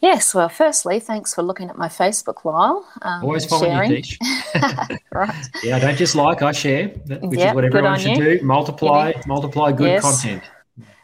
Yes, 0.00 0.34
well, 0.34 0.48
firstly, 0.48 0.98
thanks 0.98 1.34
for 1.34 1.42
looking 1.42 1.68
at 1.68 1.76
my 1.76 1.88
Facebook, 1.88 2.44
Lyle. 2.44 2.88
Um, 3.02 3.22
Always 3.22 3.44
following 3.44 3.70
sharing. 3.70 4.04
you, 4.90 4.98
right. 5.12 5.48
Yeah, 5.62 5.76
I 5.76 5.78
don't 5.78 5.96
just 5.96 6.14
like, 6.14 6.40
I 6.40 6.52
share, 6.52 6.88
which 6.88 7.38
yep, 7.38 7.50
is 7.50 7.54
what 7.54 7.64
everyone 7.64 7.98
should 7.98 8.16
you. 8.16 8.38
do. 8.38 8.44
Multiply, 8.44 9.12
multiply 9.26 9.72
good 9.72 9.88
yes, 9.88 10.02
content. 10.02 10.42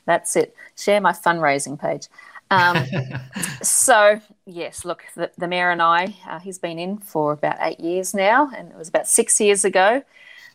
That's 0.07 0.35
it. 0.37 0.55
Share 0.79 1.01
my 1.03 1.13
fundraising 1.13 1.79
page. 1.79 2.09
Um, 2.51 2.87
so, 3.63 4.19
yes, 4.47 4.87
look, 4.87 5.05
the, 5.15 5.31
the 5.37 5.47
mayor 5.47 5.71
and 5.71 5.83
I, 5.83 6.17
uh, 6.27 6.39
he's 6.39 6.59
been 6.59 6.79
in 6.79 6.97
for 6.97 7.33
about 7.33 7.57
eight 7.61 7.81
years 7.81 8.15
now, 8.15 8.51
and 8.57 8.71
it 8.71 8.79
was 8.79 8.89
about 8.89 9.07
six 9.07 9.39
years 9.41 9.65
ago 9.67 10.03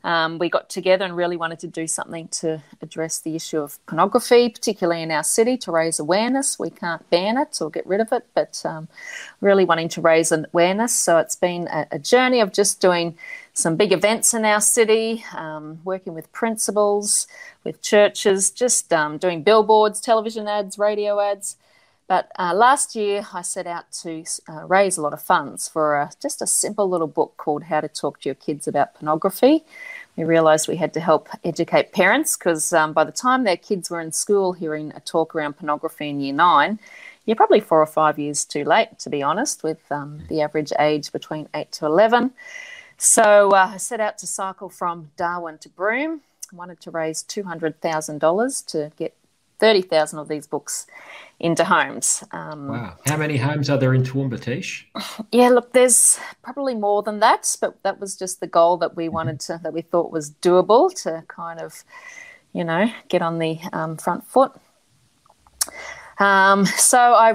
um, 0.04 0.40
we 0.40 0.50
got 0.50 0.70
together 0.70 1.06
and 1.06 1.16
really 1.16 1.38
wanted 1.38 1.60
to 1.60 1.68
do 1.68 1.86
something 1.86 2.28
to 2.30 2.62
address 2.82 3.20
the 3.20 3.36
issue 3.36 3.60
of 3.60 3.84
pornography, 3.86 4.50
particularly 4.50 5.04
in 5.04 5.12
our 5.12 5.24
city, 5.24 5.58
to 5.58 5.72
raise 5.72 6.00
awareness. 6.00 6.58
We 6.58 6.72
can't 6.72 7.08
ban 7.10 7.38
it 7.38 7.62
or 7.62 7.70
get 7.70 7.86
rid 7.86 8.02
of 8.02 8.12
it, 8.12 8.26
but 8.34 8.62
um, 8.66 8.88
really 9.42 9.64
wanting 9.64 9.90
to 9.90 10.02
raise 10.02 10.32
awareness. 10.32 10.96
So 10.96 11.20
it's 11.20 11.36
been 11.36 11.68
a, 11.68 11.88
a, 11.92 12.00
journey 12.00 12.40
of 12.40 12.52
just 12.52 12.82
doing 12.82 13.16
some 13.54 13.76
big 13.76 13.92
events 13.92 14.34
in 14.34 14.44
our 14.44 14.62
city, 14.62 15.24
um, 15.36 15.80
working 15.84 16.14
with 16.14 16.32
principals, 16.32 17.28
with 17.64 17.82
churches, 17.82 18.50
just 18.50 18.92
um, 18.92 19.18
doing 19.18 19.44
billboards, 19.44 20.02
television 20.02 20.48
ads, 20.48 20.80
radio 20.80 21.20
ads. 21.20 21.58
But 22.12 22.30
uh, 22.38 22.54
last 22.54 22.94
year, 22.94 23.26
I 23.34 23.42
set 23.42 23.66
out 23.66 23.90
to 24.02 24.26
uh, 24.50 24.66
raise 24.68 24.98
a 24.98 25.02
lot 25.02 25.14
of 25.14 25.22
funds 25.22 25.70
for 25.70 25.96
a, 25.96 26.12
just 26.22 26.42
a 26.42 26.46
simple 26.46 26.90
little 26.90 27.08
book 27.08 27.38
called 27.38 27.64
How 27.64 27.80
to 27.80 27.88
Talk 27.88 28.20
to 28.20 28.28
Your 28.28 28.36
Kids 28.36 28.68
About 28.68 28.96
Pornography. 28.96 29.64
We 30.18 30.26
realised 30.26 30.68
we 30.68 30.76
had 30.76 30.94
to 30.96 31.00
help 31.00 31.30
educate 31.46 31.94
parents 31.94 32.36
because 32.36 32.74
um, 32.74 32.92
by 32.92 33.06
the 33.06 33.14
time 33.14 33.46
their 33.46 33.56
kids 33.56 33.90
were 33.90 34.02
in 34.02 34.12
school 34.12 34.52
hearing 34.52 34.92
a 34.94 35.00
talk 35.00 35.34
around 35.34 35.54
pornography 35.54 36.10
in 36.10 36.20
year 36.20 36.34
nine, 36.34 36.80
you're 37.26 37.38
probably 37.38 37.62
four 37.62 37.82
or 37.82 37.86
five 37.86 38.20
years 38.20 38.44
too 38.44 38.66
late, 38.66 39.00
to 39.00 39.10
be 39.10 39.24
honest, 39.24 39.64
with 39.64 39.90
um, 39.90 40.24
the 40.28 40.42
average 40.42 40.74
age 40.80 41.14
between 41.14 41.48
8 41.56 41.72
to 41.72 41.86
11. 41.86 42.32
So 42.98 43.52
uh, 43.52 43.72
I 43.76 43.78
set 43.78 44.02
out 44.02 44.18
to 44.18 44.28
cycle 44.28 44.68
from 44.68 45.12
Darwin 45.16 45.60
to 45.60 45.70
Broome. 45.70 46.20
I 46.52 46.58
wanted 46.58 46.82
to 46.82 46.92
raise 46.92 47.24
$200,000 47.24 48.66
to 48.66 48.92
get 48.98 49.16
30,000 49.62 50.18
of 50.18 50.28
these 50.28 50.48
books 50.48 50.88
into 51.40 51.64
homes. 51.64 52.24
Um, 52.32 52.68
wow. 52.68 52.96
How 53.06 53.16
many 53.16 53.38
homes 53.38 53.70
are 53.70 53.78
there 53.78 53.94
in 53.94 54.04
Toowoomba? 54.04 54.86
Yeah, 55.32 55.50
look, 55.50 55.72
there's 55.72 56.20
probably 56.42 56.76
more 56.76 57.04
than 57.04 57.20
that, 57.20 57.56
but 57.62 57.82
that 57.84 58.00
was 58.00 58.18
just 58.18 58.40
the 58.40 58.48
goal 58.48 58.78
that 58.78 58.96
we 58.96 59.06
mm-hmm. 59.06 59.14
wanted 59.14 59.40
to, 59.42 59.60
that 59.64 59.72
we 59.72 59.82
thought 59.82 60.12
was 60.12 60.32
doable 60.32 60.92
to 61.04 61.24
kind 61.28 61.62
of, 61.62 61.84
you 62.54 62.64
know, 62.64 62.92
get 63.08 63.22
on 63.22 63.38
the 63.38 63.60
um, 63.72 63.98
front 63.98 64.26
foot. 64.26 64.52
Um, 66.18 66.66
so 66.66 67.00
I, 67.00 67.32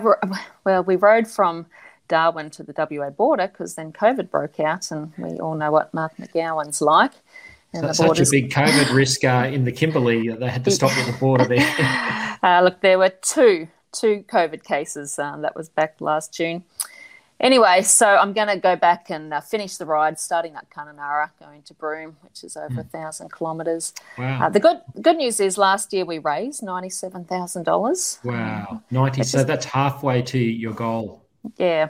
well, 0.65 0.83
we 0.83 0.97
rode 0.97 1.29
from 1.29 1.67
Darwin 2.09 2.51
to 2.51 2.63
the 2.65 2.75
WA 2.91 3.11
border 3.11 3.47
because 3.49 3.77
then 3.77 3.93
COVID 3.93 4.31
broke 4.31 4.61
out, 4.61 4.91
and 4.91 5.13
we 5.17 5.39
all 5.39 5.55
know 5.55 5.71
what 5.71 5.95
Mark 5.95 6.17
McGowan's 6.17 6.83
like. 6.83 7.13
So 7.75 7.93
such 7.93 8.21
a 8.21 8.27
big 8.31 8.51
COVID 8.51 8.95
risk 8.95 9.25
uh, 9.25 9.51
in 9.53 9.65
the 9.65 9.73
Kimberley. 9.73 10.29
that 10.29 10.41
They 10.41 10.49
had 10.49 10.65
to 10.65 10.71
stop 10.71 10.93
at 10.93 11.07
the 11.07 11.19
border 11.19 11.45
there. 11.45 12.39
uh, 12.43 12.63
look, 12.63 12.81
there 12.81 12.99
were 12.99 13.11
two 13.11 13.69
two 13.93 14.25
COVID 14.29 14.63
cases. 14.63 15.19
Um, 15.19 15.43
that 15.43 15.57
was 15.57 15.69
back 15.69 16.01
last 16.01 16.33
June. 16.33 16.65
Anyway, 17.39 17.83
so 17.83 18.07
I'm 18.07 18.33
going 18.33 18.49
to 18.49 18.57
go 18.57 18.77
back 18.77 19.11
and 19.11 19.33
uh, 19.33 19.43
finish 19.43 19.77
the 19.77 19.85
ride, 19.85 20.19
starting 20.19 20.55
at 20.55 20.71
Kununurra, 20.71 21.31
going 21.39 21.63
to 21.65 21.75
Broome, 21.75 22.17
which 22.23 22.43
is 22.43 22.57
over 22.57 22.77
mm. 22.77 22.79
a 22.79 22.85
thousand 22.85 23.31
kilometres. 23.31 23.93
Wow. 24.17 24.47
Uh, 24.47 24.49
the 24.49 24.61
good 24.61 24.81
good 25.03 25.19
news 25.19 25.39
is 25.39 25.59
last 25.59 25.93
year 25.93 26.07
we 26.07 26.19
raised 26.19 26.63
ninety 26.63 26.89
seven 26.89 27.25
thousand 27.25 27.65
dollars. 27.65 28.19
Wow, 28.25 28.83
ninety. 28.91 29.23
So 29.23 29.45
that's 29.45 29.67
halfway 29.67 30.23
to 30.23 30.39
your 30.39 30.73
goal. 30.73 31.23
Yeah, 31.59 31.89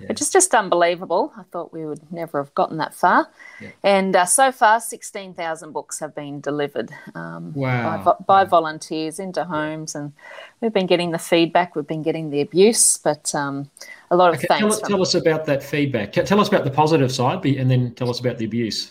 yeah. 0.00 0.08
which 0.08 0.20
is 0.20 0.30
just 0.30 0.54
unbelievable. 0.54 1.32
I 1.36 1.42
thought 1.44 1.72
we 1.72 1.84
would 1.86 2.00
never 2.12 2.42
have 2.42 2.54
gotten 2.54 2.78
that 2.78 2.94
far. 2.94 3.28
Yeah. 3.60 3.70
And 3.82 4.16
uh, 4.16 4.24
so 4.24 4.52
far, 4.52 4.80
16,000 4.80 5.72
books 5.72 5.98
have 6.00 6.14
been 6.14 6.40
delivered 6.40 6.90
um, 7.14 7.52
wow. 7.54 8.02
by, 8.02 8.24
by 8.26 8.42
wow. 8.44 8.48
volunteers 8.48 9.18
into 9.18 9.44
homes. 9.44 9.94
And 9.94 10.12
we've 10.60 10.72
been 10.72 10.86
getting 10.86 11.10
the 11.10 11.18
feedback, 11.18 11.76
we've 11.76 11.86
been 11.86 12.02
getting 12.02 12.30
the 12.30 12.40
abuse, 12.40 12.96
but 12.98 13.34
um, 13.34 13.70
a 14.10 14.16
lot 14.16 14.30
of 14.30 14.38
okay, 14.38 14.46
thanks. 14.48 14.78
Tell, 14.78 14.88
tell, 14.88 15.02
us 15.02 15.14
about 15.14 15.44
that 15.46 15.62
feedback. 15.62 16.12
Tell 16.12 16.40
us 16.40 16.48
about 16.48 16.64
the 16.64 16.70
positive 16.70 17.12
side 17.12 17.44
and 17.44 17.70
then 17.70 17.94
tell 17.94 18.10
us 18.10 18.20
about 18.20 18.38
the 18.38 18.44
abuse. 18.44 18.90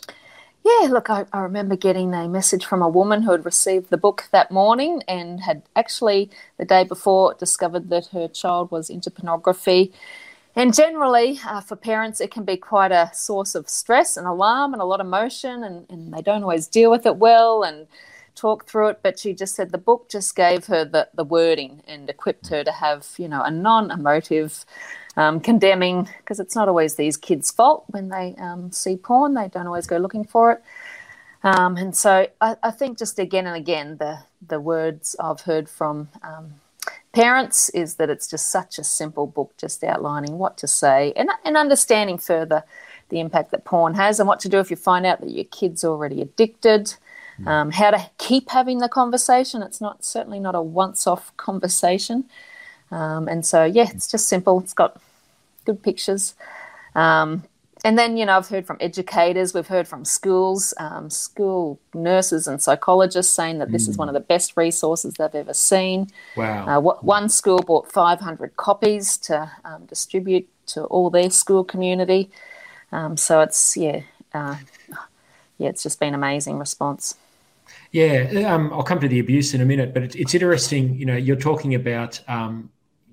Yeah, 0.66 0.88
look, 0.90 1.10
I, 1.10 1.26
I, 1.34 1.40
remember 1.40 1.76
getting 1.76 2.14
a 2.14 2.28
message 2.28 2.66
from 2.66 2.82
a 2.82 2.90
woman 2.90 3.24
who 3.24 3.32
had 3.32 3.46
received 3.46 3.90
the 3.90 3.98
book 3.98 4.28
that 4.32 4.52
morning 4.52 5.02
and 5.08 5.40
had 5.40 5.64
actually 5.76 6.30
the 6.58 6.66
day 6.66 6.84
before 6.84 7.34
discovered 7.34 7.90
that 7.90 8.08
her 8.08 8.28
child 8.28 8.70
was 8.70 8.90
into 8.90 9.10
pornography 9.10 9.94
and 10.60 10.74
generally, 10.74 11.40
uh, 11.46 11.62
for 11.62 11.78
parents, 11.78 12.20
it 12.20 12.32
can 12.32 12.44
be 12.44 12.58
quite 12.58 12.92
a 12.92 13.10
source 13.14 13.56
of 13.56 13.70
stress 13.70 14.18
and 14.18 14.28
alarm 14.28 14.74
and 14.74 14.82
a 14.82 14.86
lot 14.86 15.00
of 15.00 15.08
emotion, 15.08 15.64
and, 15.64 15.90
and 15.90 16.14
they 16.14 16.22
don't 16.22 16.44
always 16.44 16.68
deal 16.68 16.92
with 16.92 17.06
it 17.06 17.16
well 17.16 17.64
and 17.64 17.88
talk 18.36 18.68
through 18.68 18.90
it. 18.90 19.00
But 19.02 19.18
she 19.18 19.34
just 19.34 19.56
said 19.56 19.72
the 19.72 19.78
book 19.78 20.10
just 20.10 20.36
gave 20.36 20.66
her 20.66 20.84
the, 20.84 21.08
the 21.14 21.24
wording 21.24 21.82
and 21.88 22.10
equipped 22.10 22.50
her 22.50 22.66
to 22.66 22.74
have, 22.74 23.08
you 23.18 23.30
know, 23.30 23.42
a 23.42 23.50
non 23.50 23.90
emotive, 23.90 24.66
um, 25.16 25.40
condemning, 25.40 26.10
because 26.18 26.42
it's 26.42 26.56
not 26.56 26.68
always 26.68 26.96
these 26.96 27.16
kids' 27.16 27.52
fault 27.52 27.86
when 27.88 28.10
they 28.10 28.36
um, 28.38 28.70
see 28.74 28.98
porn, 28.98 29.36
they 29.36 29.48
don't 29.48 29.66
always 29.66 29.88
go 29.88 29.96
looking 29.96 30.26
for 30.26 30.52
it. 30.52 30.64
Um, 31.42 31.78
and 31.78 31.96
so 31.96 32.28
I, 32.42 32.58
I, 32.62 32.72
think 32.72 32.98
just 32.98 33.18
again 33.18 33.48
and 33.48 33.56
again, 33.56 33.96
the, 33.96 34.20
the 34.46 34.60
words 34.60 35.16
I've 35.22 35.40
heard 35.40 35.70
from 35.70 36.10
um, 36.22 36.56
parents 37.14 37.70
is 37.70 37.96
that 37.96 38.10
it's 38.10 38.28
just 38.28 38.52
such 38.52 38.78
a 38.78 38.84
simple 38.84 39.28
book, 39.28 39.54
just 39.58 39.84
outlining 39.84 40.38
what 40.38 40.58
to 40.58 40.68
say 40.68 41.14
and, 41.16 41.30
and 41.44 41.58
understanding 41.58 42.18
further 42.18 42.64
the 43.10 43.20
impact 43.20 43.52
that 43.52 43.66
porn 43.66 43.96
has 43.96 44.20
and 44.20 44.28
what 44.28 44.40
to 44.42 44.50
do 44.50 44.60
if 44.60 44.70
you 44.70 44.78
find 44.78 45.06
out 45.06 45.20
that 45.22 45.32
your 45.32 45.46
kid's 45.46 45.84
already 45.84 46.22
addicted. 46.22 46.94
Hmm. 47.38 47.48
Um, 47.48 47.72
how 47.72 47.92
to 47.92 48.10
keep 48.18 48.50
having 48.50 48.80
the 48.80 48.90
conversation. 48.90 49.62
It's 49.62 49.82
not 49.82 50.04
certainly 50.04 50.40
not 50.40 50.56
a 50.56 50.62
once-off 50.62 51.36
conversation, 51.38 52.26
um, 52.92 53.28
and 53.28 53.46
so 53.46 53.64
yeah, 53.64 53.88
it's 53.90 54.08
just 54.08 54.28
simple. 54.28 54.60
It's 54.60 54.74
got 54.74 55.02
good 55.66 55.82
pictures. 55.82 56.36
Um, 56.96 57.44
and 57.86 57.98
then, 57.98 58.18
you 58.18 58.26
know, 58.26 58.36
I've 58.36 58.48
heard 58.48 58.66
from 58.66 58.78
educators, 58.82 59.54
we've 59.54 59.68
heard 59.68 59.88
from 59.88 60.04
schools, 60.04 60.74
um, 60.78 61.10
school 61.10 61.80
nurses 61.94 62.48
and 62.48 62.62
psychologists 62.62 63.34
saying 63.34 63.60
that 63.60 63.72
this 63.72 63.86
mm. 63.86 63.90
is 63.90 63.98
one 63.98 64.10
of 64.10 64.14
the 64.14 64.20
best 64.20 64.58
resources 64.58 65.14
they've 65.14 65.34
ever 65.34 65.54
seen. 65.54 66.10
Wow. 66.36 66.78
Uh, 66.78 66.82
one 67.02 67.30
school 67.30 67.60
bought 67.60 67.90
500 67.92 68.58
copies 68.58 69.18
to 69.20 69.50
um, 69.64 69.86
distribute 69.86 70.48
to 70.68 70.84
all 70.86 71.10
their 71.10 71.30
school 71.30 71.64
community. 71.64 72.30
Um, 72.92 73.16
so 73.16 73.40
it's, 73.42 73.78
yeah, 73.78 74.02
uh, 74.34 74.58
yeah, 75.58 75.70
it's 75.70 75.84
just 75.84 76.00
been 76.00 76.14
amazing 76.14 76.60
response. 76.60 77.16
Yeah, 77.92 78.54
um, 78.54 78.72
I'll 78.74 78.84
come 78.84 79.00
to 79.00 79.08
the 79.08 79.20
abuse 79.20 79.54
in 79.54 79.62
a 79.62 79.66
minute, 79.66 79.94
but 79.94 80.04
it's, 80.04 80.16
it's 80.16 80.34
interesting. 80.34 80.96
You 80.96 81.06
know, 81.06 81.16
you're 81.16 81.36
talking 81.36 81.76
about 81.76 82.20
um, 82.28 82.70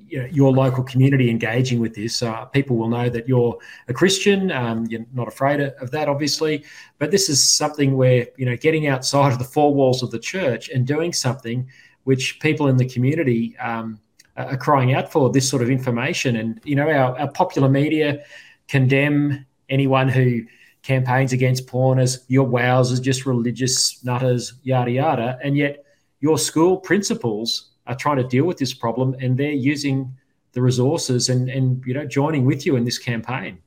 you 0.09 0.21
know, 0.21 0.27
your 0.27 0.53
local 0.53 0.85
community 0.85 1.31
engaging 1.31 1.81
with 1.81 1.95
this. 1.95 2.23
Uh, 2.23 2.45
people 2.47 2.77
will 2.77 2.89
know 2.89 3.09
that 3.09 3.29
you're 3.29 3.59
a 3.89 3.93
Christian. 3.93 4.51
Um, 4.53 4.87
you're 4.87 5.05
not 5.13 5.29
afraid 5.29 5.61
of 5.61 5.91
that, 5.91 6.09
obviously, 6.09 6.65
but 6.99 7.11
this 7.11 7.29
is 7.29 7.43
something 7.43 7.97
where 7.97 8.29
you 8.37 8.47
know 8.47 8.57
getting 8.57 8.87
outside 8.87 9.33
of 9.33 9.39
the 9.39 9.45
four 9.45 9.75
walls 9.75 10.03
of 10.03 10.11
the 10.11 10.19
church 10.19 10.69
and 10.69 10.87
doing 10.87 11.13
something 11.13 11.69
which 12.05 12.39
people 12.41 12.69
in 12.69 12.77
the 12.77 12.89
community 12.89 13.57
um, 13.59 13.99
are 14.37 14.57
crying 14.57 14.95
out 14.95 15.11
for. 15.11 15.31
This 15.31 15.49
sort 15.49 15.63
of 15.63 15.71
information, 15.71 16.37
and 16.37 16.61
you 16.65 16.77
know, 16.77 16.89
our, 16.89 17.19
our 17.19 17.31
popular 17.33 17.69
media 17.69 18.25
condemn 18.69 19.47
anyone 19.69 20.09
who 20.09 20.43
campaigns 20.83 21.33
against 21.33 21.67
porn 21.67 21.99
as 21.99 22.25
your 22.29 22.47
wowsers, 22.47 23.03
just 23.03 23.27
religious 23.27 24.05
nutters, 24.05 24.55
yada 24.63 24.91
yada, 24.91 25.39
and 25.43 25.57
yet 25.57 25.85
your 26.21 26.39
school 26.39 26.77
principals 26.77 27.71
are 27.87 27.95
trying 27.95 28.17
to 28.17 28.25
deal 28.25 28.45
with 28.45 28.59
this 28.59 28.75
problem 28.75 29.15
and 29.21 29.37
they're 29.37 29.53
using 29.53 30.15
the 30.53 30.63
resources 30.63 31.29
and, 31.29 31.49
and 31.49 31.85
you 31.87 31.95
know 31.95 32.07
joining 32.07 32.45
with 32.45 32.67
you 32.67 32.77
in 32.77 32.85
this 32.85 32.99
campaign. 32.99 33.59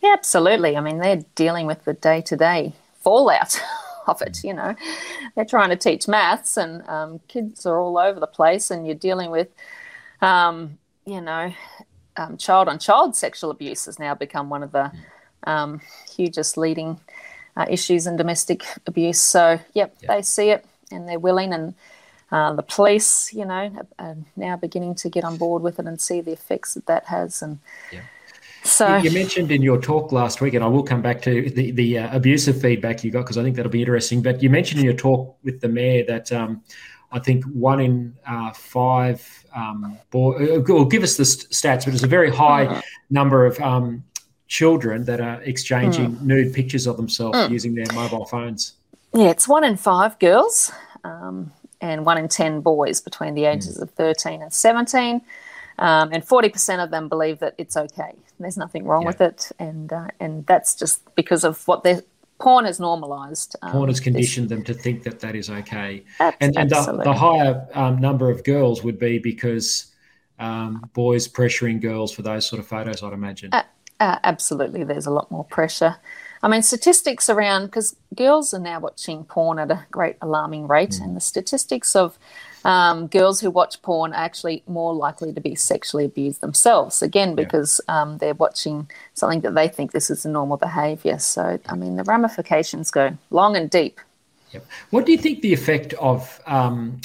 Yeah 0.00 0.12
absolutely. 0.12 0.76
I 0.76 0.80
mean 0.80 0.98
they're 0.98 1.24
dealing 1.34 1.66
with 1.66 1.84
the 1.84 1.94
day-to-day 1.94 2.72
fallout 3.00 3.60
of 4.06 4.20
it 4.22 4.42
you 4.44 4.54
know. 4.54 4.74
They're 5.34 5.44
trying 5.44 5.70
to 5.70 5.76
teach 5.76 6.08
maths 6.08 6.56
and 6.56 6.86
um, 6.88 7.20
kids 7.28 7.66
are 7.66 7.78
all 7.78 7.98
over 7.98 8.20
the 8.20 8.26
place 8.26 8.70
and 8.70 8.86
you're 8.86 8.94
dealing 8.96 9.30
with 9.30 9.48
um, 10.20 10.78
you 11.06 11.20
know 11.20 11.52
um, 12.16 12.36
child 12.36 12.68
on 12.68 12.78
child 12.78 13.16
sexual 13.16 13.50
abuse 13.50 13.86
has 13.86 13.98
now 13.98 14.14
become 14.14 14.50
one 14.50 14.62
of 14.62 14.72
the 14.72 14.92
um, 15.44 15.80
hugest 16.14 16.56
leading 16.56 17.00
uh, 17.56 17.66
issues 17.68 18.06
in 18.06 18.16
domestic 18.16 18.64
abuse. 18.86 19.20
So 19.20 19.58
yep, 19.74 19.96
yep, 20.00 20.08
they 20.08 20.22
see 20.22 20.50
it 20.50 20.64
and 20.90 21.08
they're 21.08 21.18
willing 21.18 21.52
and 21.52 21.74
uh, 22.32 22.54
the 22.54 22.62
police, 22.62 23.32
you 23.34 23.44
know, 23.44 23.70
are 23.98 24.16
now 24.36 24.56
beginning 24.56 24.94
to 24.96 25.10
get 25.10 25.22
on 25.22 25.36
board 25.36 25.62
with 25.62 25.78
it 25.78 25.86
and 25.86 26.00
see 26.00 26.22
the 26.22 26.32
effects 26.32 26.72
that 26.74 26.86
that 26.86 27.04
has. 27.04 27.42
And 27.42 27.58
yeah. 27.92 28.00
so 28.64 28.96
you 28.96 29.10
mentioned 29.10 29.52
in 29.52 29.60
your 29.60 29.78
talk 29.78 30.12
last 30.12 30.40
week, 30.40 30.54
and 30.54 30.64
I 30.64 30.66
will 30.66 30.82
come 30.82 31.02
back 31.02 31.20
to 31.22 31.50
the 31.50 31.72
the 31.72 31.98
uh, 31.98 32.16
abusive 32.16 32.58
feedback 32.58 33.04
you 33.04 33.10
got 33.10 33.20
because 33.20 33.36
I 33.36 33.42
think 33.42 33.56
that'll 33.56 33.70
be 33.70 33.82
interesting. 33.82 34.22
But 34.22 34.42
you 34.42 34.48
mentioned 34.48 34.80
in 34.80 34.86
your 34.86 34.94
talk 34.94 35.36
with 35.44 35.60
the 35.60 35.68
mayor 35.68 36.04
that 36.06 36.32
um, 36.32 36.62
I 37.12 37.18
think 37.18 37.44
one 37.44 37.80
in 37.80 38.16
uh, 38.26 38.52
five 38.54 39.44
um, 39.54 39.98
boy, 40.10 40.56
uh, 40.56 40.84
give 40.84 41.02
us 41.02 41.18
the 41.18 41.24
stats, 41.24 41.84
but 41.84 41.92
it's 41.92 42.02
a 42.02 42.06
very 42.06 42.30
high 42.30 42.64
mm. 42.64 42.82
number 43.10 43.44
of 43.44 43.60
um, 43.60 44.02
children 44.48 45.04
that 45.04 45.20
are 45.20 45.42
exchanging 45.42 46.16
mm. 46.16 46.22
nude 46.22 46.54
pictures 46.54 46.86
of 46.86 46.96
themselves 46.96 47.36
mm. 47.36 47.50
using 47.50 47.74
their 47.74 47.92
mobile 47.92 48.24
phones. 48.24 48.72
Yeah, 49.14 49.28
it's 49.28 49.46
one 49.46 49.64
in 49.64 49.76
five 49.76 50.18
girls. 50.18 50.72
Um, 51.04 51.52
and 51.82 52.06
one 52.06 52.16
in 52.16 52.28
10 52.28 52.60
boys 52.60 53.00
between 53.00 53.34
the 53.34 53.44
ages 53.44 53.76
mm. 53.76 53.82
of 53.82 53.90
13 53.90 54.40
and 54.40 54.52
17. 54.52 55.20
Um, 55.78 56.10
and 56.12 56.24
40% 56.24 56.82
of 56.82 56.90
them 56.90 57.08
believe 57.08 57.40
that 57.40 57.54
it's 57.58 57.76
okay. 57.76 58.14
There's 58.38 58.56
nothing 58.56 58.84
wrong 58.84 59.02
yeah. 59.02 59.08
with 59.08 59.20
it. 59.20 59.52
And, 59.58 59.92
uh, 59.92 60.08
and 60.20 60.46
that's 60.46 60.74
just 60.74 61.14
because 61.16 61.44
of 61.44 61.66
what 61.66 61.82
their 61.82 62.02
porn 62.38 62.64
has 62.66 62.78
normalized. 62.78 63.56
Um, 63.62 63.72
porn 63.72 63.88
has 63.88 63.98
conditioned 64.00 64.48
this. 64.48 64.56
them 64.56 64.64
to 64.64 64.74
think 64.74 65.02
that 65.02 65.20
that 65.20 65.34
is 65.34 65.50
okay. 65.50 66.04
and, 66.20 66.56
and 66.56 66.70
the, 66.70 67.00
the, 67.04 67.12
higher 67.12 67.66
um, 67.74 68.00
number 68.00 68.30
of 68.30 68.44
girls 68.44 68.84
would 68.84 68.98
be 68.98 69.18
because 69.18 69.92
um, 70.38 70.88
boys 70.92 71.26
pressuring 71.26 71.80
girls 71.80 72.12
for 72.12 72.22
those 72.22 72.46
sort 72.46 72.60
of 72.60 72.66
photos, 72.66 73.02
I'd 73.02 73.12
imagine. 73.12 73.50
Uh, 73.52 73.64
uh, 73.98 74.18
absolutely. 74.24 74.84
There's 74.84 75.06
a 75.06 75.10
lot 75.10 75.30
more 75.30 75.44
pressure. 75.44 75.96
I 76.42 76.48
mean, 76.48 76.62
statistics 76.62 77.30
around 77.30 77.66
because 77.66 77.94
girls 78.14 78.52
are 78.52 78.58
now 78.58 78.80
watching 78.80 79.24
porn 79.24 79.58
at 79.58 79.70
a 79.70 79.84
great 79.90 80.16
alarming 80.20 80.66
rate, 80.66 80.90
mm. 80.90 81.04
and 81.04 81.16
the 81.16 81.20
statistics 81.20 81.94
of 81.94 82.18
um, 82.64 83.06
girls 83.06 83.40
who 83.40 83.50
watch 83.50 83.80
porn 83.82 84.12
are 84.12 84.24
actually 84.24 84.62
more 84.66 84.94
likely 84.94 85.32
to 85.32 85.40
be 85.40 85.54
sexually 85.54 86.04
abused 86.04 86.40
themselves. 86.40 87.00
Again, 87.02 87.34
because 87.34 87.80
yeah. 87.88 88.02
um, 88.02 88.18
they're 88.18 88.34
watching 88.34 88.90
something 89.14 89.40
that 89.42 89.54
they 89.54 89.68
think 89.68 89.92
this 89.92 90.10
is 90.10 90.24
a 90.24 90.28
normal 90.28 90.56
behaviour. 90.56 91.18
So, 91.18 91.58
I 91.68 91.74
mean, 91.76 91.96
the 91.96 92.04
ramifications 92.04 92.90
go 92.90 93.16
long 93.30 93.56
and 93.56 93.70
deep. 93.70 94.00
Yep. 94.52 94.66
What 94.90 95.06
do 95.06 95.12
you 95.12 95.18
think 95.18 95.42
the 95.42 95.52
effect 95.52 95.94
of 95.94 96.40
um, 96.46 97.00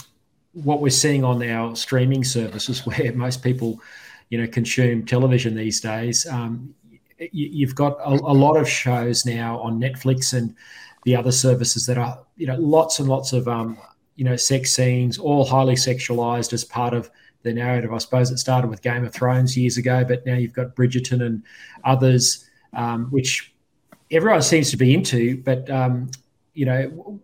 what 0.53 0.81
we're 0.81 0.89
seeing 0.89 1.23
on 1.23 1.41
our 1.43 1.75
streaming 1.75 2.23
services, 2.23 2.85
where 2.85 3.13
most 3.13 3.43
people, 3.43 3.79
you 4.29 4.39
know, 4.39 4.47
consume 4.47 5.05
television 5.05 5.55
these 5.55 5.79
days? 5.79 6.25
Um, 6.25 6.73
you've 7.19 7.75
got 7.75 7.97
a, 7.99 8.09
a, 8.09 8.35
lot 8.35 8.57
of 8.57 8.69
shows 8.69 9.25
now 9.25 9.59
on 9.59 9.79
Netflix 9.79 10.33
and 10.33 10.55
the 11.03 11.15
other 11.15 11.31
services 11.31 11.85
that 11.85 11.97
are 11.97 12.19
you 12.35 12.47
know 12.47 12.55
lots 12.55 12.99
and 12.99 13.07
lots 13.07 13.33
of 13.33 13.47
um, 13.47 13.77
you 14.15 14.25
know 14.25 14.35
sex 14.35 14.71
scenes, 14.71 15.17
all 15.17 15.45
highly 15.45 15.75
sexualized 15.75 16.53
as 16.53 16.63
part 16.63 16.93
of 16.93 17.09
the 17.43 17.53
narrative. 17.53 17.93
I 17.93 17.97
suppose 17.97 18.31
it 18.31 18.37
started 18.37 18.67
with 18.67 18.81
Game 18.81 19.05
of 19.05 19.13
Thrones 19.13 19.57
years 19.57 19.77
ago, 19.77 20.03
but 20.03 20.25
now 20.25 20.35
you've 20.35 20.53
got 20.53 20.75
Bridgerton 20.75 21.25
and 21.25 21.43
others, 21.83 22.49
um, 22.73 23.05
which 23.05 23.53
everyone 24.11 24.41
seems 24.41 24.69
to 24.71 24.77
be 24.77 24.93
into. 24.93 25.41
But 25.43 25.69
um, 25.69 26.11
you 26.53 26.65
know, 26.65 27.19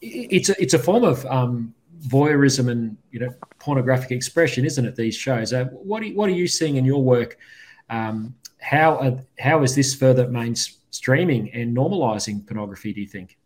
it's 0.00 0.48
a, 0.48 0.60
it's 0.60 0.74
a 0.74 0.78
form 0.78 1.04
of 1.04 1.24
um, 1.26 1.74
voyeurism 2.08 2.70
and 2.70 2.96
you 3.10 3.20
know 3.20 3.32
pornographic 3.58 4.10
expression, 4.10 4.64
isn't 4.64 4.84
it? 4.84 4.96
These 4.96 5.16
shows. 5.16 5.52
Uh, 5.52 5.66
what 5.66 6.02
are, 6.02 6.08
what 6.08 6.28
are 6.28 6.34
you 6.34 6.48
seeing 6.48 6.76
in 6.76 6.84
your 6.84 7.02
work 7.02 7.38
um, 7.90 8.34
how 8.66 8.98
are, 8.98 9.18
how 9.38 9.62
is 9.62 9.74
this 9.74 9.94
further 9.94 10.26
mainstreaming 10.26 11.50
and 11.54 11.76
normalising 11.76 12.46
pornography? 12.46 12.92
Do 12.92 13.00
you 13.00 13.06
think? 13.06 13.36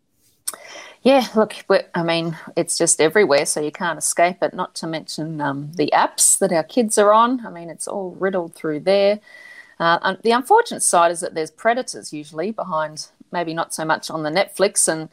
Yeah, 1.03 1.27
look, 1.35 1.55
I 1.95 2.03
mean, 2.03 2.37
it's 2.55 2.77
just 2.77 3.01
everywhere, 3.01 3.45
so 3.45 3.59
you 3.61 3.71
can't 3.71 3.97
escape 3.97 4.37
it. 4.41 4.53
Not 4.53 4.75
to 4.75 4.87
mention 4.87 5.41
um, 5.41 5.71
the 5.73 5.91
apps 5.93 6.37
that 6.39 6.51
our 6.51 6.63
kids 6.63 6.97
are 6.97 7.13
on. 7.13 7.45
I 7.45 7.49
mean, 7.49 7.69
it's 7.69 7.87
all 7.87 8.11
riddled 8.19 8.53
through 8.53 8.81
there. 8.81 9.19
Uh, 9.79 10.15
the 10.21 10.31
unfortunate 10.31 10.83
side 10.83 11.11
is 11.11 11.21
that 11.21 11.33
there's 11.33 11.49
predators 11.49 12.13
usually 12.13 12.51
behind, 12.51 13.07
maybe 13.31 13.53
not 13.53 13.73
so 13.73 13.83
much 13.83 14.11
on 14.11 14.21
the 14.21 14.29
Netflix 14.29 14.87
and 14.87 15.09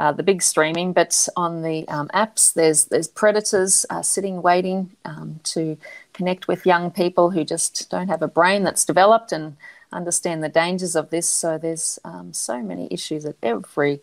uh, 0.00 0.12
the 0.12 0.22
big 0.22 0.40
streaming, 0.40 0.94
but 0.94 1.28
on 1.36 1.60
the 1.60 1.86
um, 1.88 2.08
apps, 2.14 2.54
there's 2.54 2.86
there's 2.86 3.06
predators 3.06 3.84
uh, 3.90 4.00
sitting 4.00 4.40
waiting 4.40 4.90
um, 5.04 5.40
to 5.44 5.76
connect 6.14 6.48
with 6.48 6.64
young 6.64 6.90
people 6.90 7.32
who 7.32 7.44
just 7.44 7.90
don't 7.90 8.08
have 8.08 8.22
a 8.22 8.26
brain 8.26 8.64
that's 8.64 8.86
developed 8.86 9.30
and 9.30 9.58
understand 9.92 10.42
the 10.42 10.48
dangers 10.48 10.96
of 10.96 11.10
this. 11.10 11.28
So 11.28 11.58
there's 11.58 11.98
um, 12.02 12.32
so 12.32 12.62
many 12.62 12.88
issues 12.90 13.26
at 13.26 13.36
every 13.42 14.00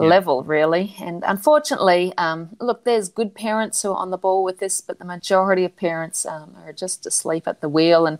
yeah. 0.00 0.06
level, 0.06 0.42
really. 0.42 0.96
And 1.00 1.22
unfortunately, 1.24 2.12
um, 2.18 2.56
look, 2.60 2.82
there's 2.82 3.08
good 3.08 3.32
parents 3.32 3.80
who 3.82 3.92
are 3.92 3.96
on 3.96 4.10
the 4.10 4.18
ball 4.18 4.42
with 4.42 4.58
this, 4.58 4.80
but 4.80 4.98
the 4.98 5.04
majority 5.04 5.64
of 5.64 5.76
parents 5.76 6.26
um, 6.26 6.56
are 6.64 6.72
just 6.72 7.06
asleep 7.06 7.46
at 7.46 7.60
the 7.60 7.68
wheel. 7.68 8.06
And, 8.06 8.18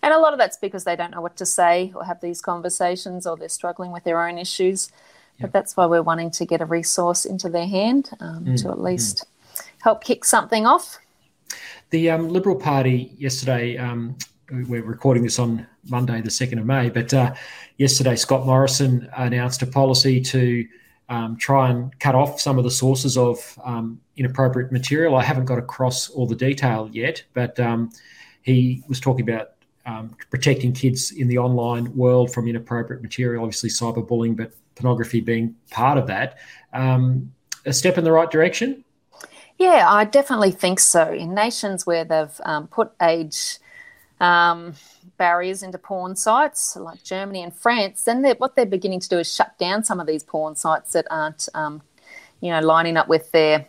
and 0.00 0.14
a 0.14 0.18
lot 0.20 0.32
of 0.32 0.38
that's 0.38 0.56
because 0.56 0.84
they 0.84 0.94
don't 0.94 1.10
know 1.10 1.22
what 1.22 1.36
to 1.38 1.46
say 1.46 1.90
or 1.92 2.04
have 2.04 2.20
these 2.20 2.40
conversations 2.40 3.26
or 3.26 3.36
they're 3.36 3.48
struggling 3.48 3.90
with 3.90 4.04
their 4.04 4.22
own 4.22 4.38
issues. 4.38 4.92
But 5.40 5.52
that's 5.52 5.76
why 5.76 5.86
we're 5.86 6.02
wanting 6.02 6.30
to 6.32 6.44
get 6.44 6.60
a 6.60 6.66
resource 6.66 7.24
into 7.24 7.48
their 7.48 7.66
hand 7.66 8.10
um, 8.20 8.44
mm. 8.44 8.62
to 8.62 8.70
at 8.70 8.80
least 8.80 9.24
mm. 9.54 9.62
help 9.80 10.02
kick 10.02 10.24
something 10.24 10.66
off. 10.66 10.98
The 11.90 12.10
um, 12.10 12.28
Liberal 12.28 12.56
Party 12.56 13.12
yesterday, 13.16 13.76
um, 13.78 14.16
we're 14.50 14.82
recording 14.82 15.22
this 15.22 15.38
on 15.38 15.66
Monday, 15.88 16.20
the 16.20 16.30
2nd 16.30 16.58
of 16.58 16.66
May, 16.66 16.90
but 16.90 17.12
uh, 17.14 17.34
yesterday 17.76 18.16
Scott 18.16 18.46
Morrison 18.46 19.08
announced 19.16 19.62
a 19.62 19.66
policy 19.66 20.20
to 20.20 20.66
um, 21.08 21.36
try 21.36 21.70
and 21.70 21.98
cut 22.00 22.14
off 22.14 22.40
some 22.40 22.58
of 22.58 22.64
the 22.64 22.70
sources 22.70 23.16
of 23.16 23.58
um, 23.64 24.00
inappropriate 24.16 24.72
material. 24.72 25.16
I 25.16 25.22
haven't 25.22 25.46
got 25.46 25.58
across 25.58 26.10
all 26.10 26.26
the 26.26 26.36
detail 26.36 26.88
yet, 26.92 27.22
but 27.32 27.58
um, 27.58 27.90
he 28.42 28.82
was 28.88 29.00
talking 29.00 29.28
about 29.28 29.52
um, 29.86 30.14
protecting 30.30 30.72
kids 30.72 31.12
in 31.12 31.28
the 31.28 31.38
online 31.38 31.94
world 31.96 32.32
from 32.32 32.46
inappropriate 32.46 33.02
material, 33.02 33.42
obviously 33.42 33.70
cyberbullying, 33.70 34.36
but 34.36 34.52
pornography 34.78 35.20
being 35.20 35.54
part 35.70 35.98
of 35.98 36.06
that. 36.06 36.38
Um, 36.72 37.32
a 37.66 37.72
step 37.72 37.98
in 37.98 38.04
the 38.04 38.12
right 38.12 38.30
direction? 38.30 38.84
Yeah, 39.58 39.86
I 39.88 40.04
definitely 40.04 40.52
think 40.52 40.78
so. 40.78 41.12
In 41.12 41.34
nations 41.34 41.84
where 41.84 42.04
they've 42.04 42.40
um, 42.44 42.68
put 42.68 42.92
age 43.02 43.58
um, 44.20 44.74
barriers 45.16 45.62
into 45.62 45.78
porn 45.78 46.14
sites, 46.14 46.76
like 46.76 47.02
Germany 47.02 47.42
and 47.42 47.52
France, 47.52 48.04
then 48.04 48.22
they're, 48.22 48.36
what 48.36 48.54
they're 48.54 48.66
beginning 48.66 49.00
to 49.00 49.08
do 49.08 49.18
is 49.18 49.32
shut 49.32 49.58
down 49.58 49.82
some 49.84 49.98
of 49.98 50.06
these 50.06 50.22
porn 50.22 50.54
sites 50.54 50.92
that 50.92 51.06
aren't, 51.10 51.48
um, 51.54 51.82
you 52.40 52.50
know, 52.50 52.60
lining 52.60 52.96
up 52.96 53.08
with 53.08 53.32
their 53.32 53.66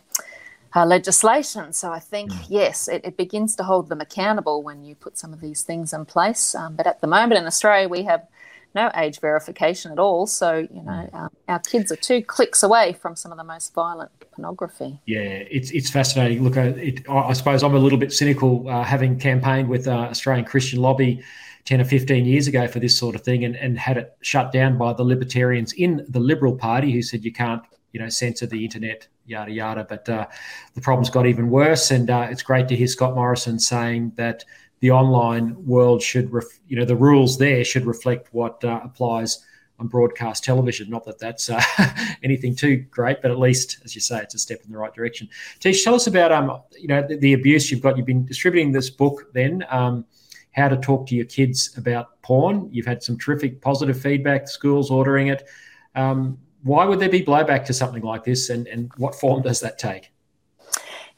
uh, 0.76 0.86
legislation. 0.86 1.72
So 1.72 1.90
I 1.90 1.98
think, 1.98 2.30
mm. 2.30 2.46
yes, 2.48 2.86
it, 2.86 3.04
it, 3.04 3.16
begins 3.16 3.56
to 3.56 3.64
hold 3.64 3.88
them 3.88 4.00
accountable 4.00 4.62
when 4.62 4.84
you 4.84 4.94
put 4.94 5.18
some 5.18 5.32
of 5.32 5.40
these 5.40 5.62
things 5.62 5.92
in 5.92 6.04
place. 6.04 6.54
Um, 6.54 6.76
but 6.76 6.86
at 6.86 7.00
the 7.00 7.08
moment 7.08 7.40
in 7.40 7.46
Australia, 7.46 7.88
we 7.88 8.04
have 8.04 8.28
no 8.74 8.90
age 8.94 9.20
verification 9.20 9.92
at 9.92 9.98
all. 9.98 10.26
So, 10.26 10.58
you 10.58 10.82
know, 10.82 11.08
mm. 11.12 11.14
um, 11.14 11.30
our 11.48 11.58
kids 11.58 11.90
are 11.90 11.96
two 11.96 12.22
clicks 12.22 12.62
away 12.62 12.92
from 12.92 13.16
some 13.16 13.32
of 13.32 13.38
the 13.38 13.44
most 13.44 13.74
violent 13.74 14.10
pornography. 14.32 15.00
Yeah, 15.06 15.20
it's, 15.20 15.70
it's 15.70 15.90
fascinating. 15.90 16.42
Look, 16.44 16.56
it, 16.56 17.08
I 17.08 17.32
suppose 17.32 17.62
I'm 17.62 17.74
a 17.74 17.78
little 17.78 17.98
bit 17.98 18.12
cynical 18.12 18.68
uh, 18.68 18.84
having 18.84 19.18
campaigned 19.18 19.68
with 19.68 19.88
uh, 19.88 19.92
Australian 19.92 20.44
Christian 20.44 20.80
Lobby 20.80 21.22
10 21.64 21.80
or 21.80 21.84
15 21.84 22.24
years 22.24 22.46
ago 22.46 22.66
for 22.66 22.80
this 22.80 22.96
sort 22.96 23.14
of 23.14 23.22
thing 23.22 23.44
and, 23.44 23.56
and 23.56 23.78
had 23.78 23.96
it 23.96 24.16
shut 24.22 24.52
down 24.52 24.78
by 24.78 24.92
the 24.92 25.04
libertarians 25.04 25.72
in 25.74 26.04
the 26.08 26.20
Liberal 26.20 26.56
Party 26.56 26.92
who 26.92 27.02
said 27.02 27.24
you 27.24 27.32
can't, 27.32 27.62
you 27.92 28.00
know, 28.00 28.08
censor 28.08 28.46
the 28.46 28.64
internet 28.64 29.08
yada 29.30 29.50
yada. 29.50 29.86
But 29.88 30.08
uh, 30.08 30.26
the 30.74 30.80
problem's 30.80 31.10
got 31.10 31.26
even 31.26 31.50
worse, 31.50 31.90
and 31.90 32.10
uh, 32.10 32.26
it's 32.30 32.42
great 32.42 32.68
to 32.68 32.76
hear 32.76 32.86
Scott 32.86 33.14
Morrison 33.14 33.58
saying 33.58 34.12
that 34.16 34.44
the 34.80 34.90
online 34.90 35.54
world 35.64 36.02
should, 36.02 36.32
ref- 36.32 36.60
you 36.66 36.76
know, 36.78 36.84
the 36.84 36.96
rules 36.96 37.38
there 37.38 37.64
should 37.64 37.86
reflect 37.86 38.28
what 38.32 38.62
uh, 38.64 38.80
applies 38.82 39.44
on 39.78 39.86
broadcast 39.86 40.44
television. 40.44 40.90
Not 40.90 41.04
that 41.04 41.18
that's 41.18 41.48
uh, 41.50 41.62
anything 42.22 42.54
too 42.54 42.76
great, 42.90 43.22
but 43.22 43.30
at 43.30 43.38
least, 43.38 43.78
as 43.84 43.94
you 43.94 44.00
say, 44.00 44.20
it's 44.20 44.34
a 44.34 44.38
step 44.38 44.60
in 44.64 44.72
the 44.72 44.78
right 44.78 44.92
direction. 44.92 45.28
Tish, 45.58 45.84
tell 45.84 45.94
us 45.94 46.06
about 46.06 46.32
um, 46.32 46.60
you 46.78 46.88
know, 46.88 47.06
the, 47.06 47.16
the 47.16 47.32
abuse 47.32 47.70
you've 47.70 47.80
got. 47.80 47.96
You've 47.96 48.06
been 48.06 48.26
distributing 48.26 48.72
this 48.72 48.90
book, 48.90 49.32
then. 49.32 49.64
Um, 49.70 50.04
how 50.52 50.68
to 50.68 50.76
talk 50.76 51.06
to 51.06 51.14
your 51.14 51.26
kids 51.26 51.76
about 51.76 52.20
porn. 52.22 52.68
You've 52.72 52.86
had 52.86 53.02
some 53.02 53.16
terrific 53.16 53.60
positive 53.60 54.00
feedback, 54.00 54.48
schools 54.48 54.90
ordering 54.90 55.28
it. 55.28 55.48
Um, 55.94 56.38
why 56.62 56.84
would 56.84 56.98
there 56.98 57.08
be 57.08 57.22
blowback 57.22 57.64
to 57.66 57.72
something 57.72 58.02
like 58.02 58.24
this, 58.24 58.50
and, 58.50 58.66
and 58.66 58.90
what 58.96 59.14
form 59.14 59.42
does 59.42 59.60
that 59.60 59.78
take? 59.78 60.10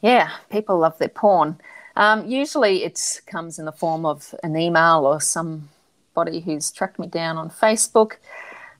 Yeah, 0.01 0.29
people 0.49 0.77
love 0.77 0.97
their 0.97 1.09
porn. 1.09 1.59
Um, 1.95 2.27
usually 2.27 2.83
it 2.83 3.21
comes 3.27 3.59
in 3.59 3.65
the 3.65 3.71
form 3.71 4.05
of 4.05 4.33
an 4.43 4.57
email 4.57 5.05
or 5.05 5.21
somebody 5.21 6.39
who's 6.41 6.71
tracked 6.71 6.99
me 6.99 7.07
down 7.07 7.37
on 7.37 7.49
Facebook. 7.49 8.13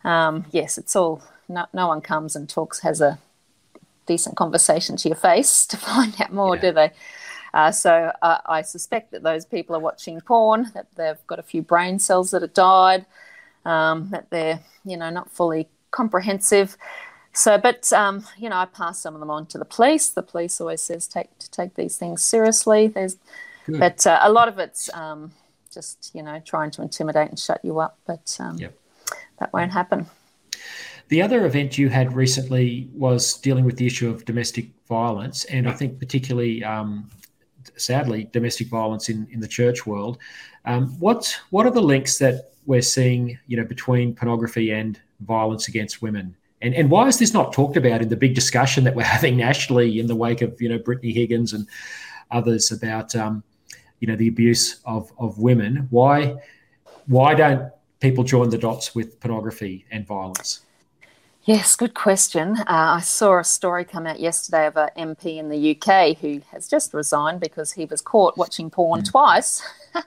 Um, 0.04 0.45
yes, 0.52 0.78
it's 0.78 0.95
all, 0.95 1.21
no, 1.47 1.65
no, 1.73 1.88
one 1.88 2.02
comes 2.02 2.36
and 2.36 2.49
talks, 2.49 2.80
has 2.80 3.02
a 3.02 3.19
decent 4.06 4.36
conversation 4.36 4.97
to 4.97 5.10
your 5.10 5.15
face 5.15 5.65
to 5.67 5.78
find 5.78 6.19
out 6.19 6.34
more, 6.34 6.56
yeah. 6.56 6.62
do 6.62 6.71
they? 6.71 6.91
Uh, 7.54 7.71
so 7.71 8.12
uh, 8.23 8.39
I 8.47 8.63
suspect 8.63 9.12
that 9.12 9.21
those 9.21 9.45
people 9.45 9.76
are 9.76 9.80
watching 9.80 10.19
porn, 10.21 10.71
that 10.73 10.88
they've 10.95 11.28
got 11.28 11.38
a 11.38 11.43
few 11.43 11.62
brain 11.62 11.99
cells 11.99 12.32
that 12.32 12.41
have 12.41 12.54
died, 12.54 13.06
um, 13.63 14.10
that 14.10 14.30
they're, 14.32 14.60
you 14.84 14.97
know, 14.97 15.12
not 15.12 15.30
fully 15.30 15.67
comprehensive. 15.91 16.76
So, 17.34 17.58
but 17.58 17.91
um, 17.91 18.26
you 18.38 18.48
know, 18.48 18.58
I 18.58 18.65
pass 18.65 19.00
some 19.00 19.15
of 19.15 19.19
them 19.19 19.32
on 19.32 19.48
to 19.48 19.58
the 19.58 19.65
police. 19.65 20.10
The 20.10 20.22
police 20.22 20.62
always 20.62 20.82
says 20.82 21.08
take 21.08 21.38
to 21.39 21.50
take 21.50 21.74
these 21.74 21.98
things 21.98 22.24
seriously. 22.24 22.88
There's, 22.88 23.17
Good. 23.65 23.80
but 23.80 24.06
uh, 24.06 24.19
a 24.22 24.32
lot 24.32 24.48
of 24.48 24.60
it's 24.60 24.93
um, 24.93 25.32
just 25.74 26.12
you 26.13 26.22
know 26.22 26.39
trying 26.46 26.69
to 26.72 26.84
intimidate 26.84 27.30
and 27.30 27.39
shut 27.39 27.60
you 27.63 27.80
up. 27.80 27.98
But 28.06 28.38
um, 28.39 28.58
yep. 28.58 28.78
that 29.39 29.52
won't 29.52 29.72
happen. 29.72 30.06
The 31.10 31.22
other 31.22 31.46
event 31.46 31.78
you 31.78 31.89
had 31.89 32.15
recently 32.15 32.89
was 32.93 33.38
dealing 33.38 33.65
with 33.65 33.78
the 33.78 33.88
issue 33.88 34.10
of 34.10 34.26
domestic 34.26 34.67
violence, 34.88 35.46
and 35.46 35.67
I 35.67 35.74
think 35.74 36.00
particularly, 36.00 36.63
um, 36.63 37.10
sadly, 37.78 38.30
domestic 38.32 38.67
violence 38.67 39.10
in, 39.10 39.28
in 39.32 39.39
the 39.39 39.48
church 39.48 39.88
world. 39.88 40.19
Um, 40.65 40.89
what 41.00 41.36
what 41.50 41.65
are 41.65 41.72
the 41.72 41.82
links 41.82 42.19
that 42.19 42.52
we're 42.67 42.84
seeing, 42.84 43.38
you 43.48 43.58
know, 43.58 43.65
between 43.65 44.15
pornography 44.15 44.72
and 44.72 45.00
violence 45.22 45.67
against 45.67 46.02
women? 46.02 46.36
And, 46.63 46.73
and 46.73 46.89
why 46.89 47.08
is 47.08 47.19
this 47.19 47.34
not 47.34 47.52
talked 47.52 47.76
about 47.76 48.02
in 48.02 48.08
the 48.08 48.15
big 48.15 48.34
discussion 48.34 48.86
that 48.86 48.95
we're 48.95 49.04
having 49.17 49.38
nationally 49.38 49.99
in 49.99 50.08
the 50.08 50.15
wake 50.15 50.41
of 50.41 50.60
you 50.60 50.69
know 50.69 50.80
Brittany 50.80 51.12
Higgins 51.12 51.54
and 51.54 51.67
others 52.32 52.71
about 52.71 53.15
um, 53.15 53.43
you 53.99 54.08
know 54.08 54.15
the 54.15 54.30
abuse 54.30 54.80
of, 54.86 55.12
of 55.19 55.38
women? 55.38 55.88
Why 55.91 56.36
why 57.08 57.36
don't 57.36 57.71
people 57.99 58.23
join 58.23 58.49
the 58.49 58.58
dots 58.58 58.95
with 58.95 59.19
pornography 59.19 59.86
and 59.91 60.08
violence? 60.08 60.62
Yes, 61.45 61.76
good 61.76 61.93
question. 61.93 62.58
Uh, 62.60 62.65
I 62.67 63.02
saw 63.02 63.38
a 63.38 63.43
story 63.43 63.84
come 63.84 64.08
out 64.08 64.21
yesterday 64.21 64.65
of 64.65 64.78
an 64.78 64.89
MP 64.97 65.38
in 65.38 65.49
the 65.49 65.78
UK 65.78 66.17
who 66.17 66.41
has 66.52 66.69
just 66.69 66.93
resigned 66.93 67.41
because 67.41 67.73
he 67.73 67.84
was 67.84 67.99
caught 67.99 68.38
watching 68.38 68.69
porn 68.69 69.02
mm. 69.02 69.12
twice. 69.12 69.62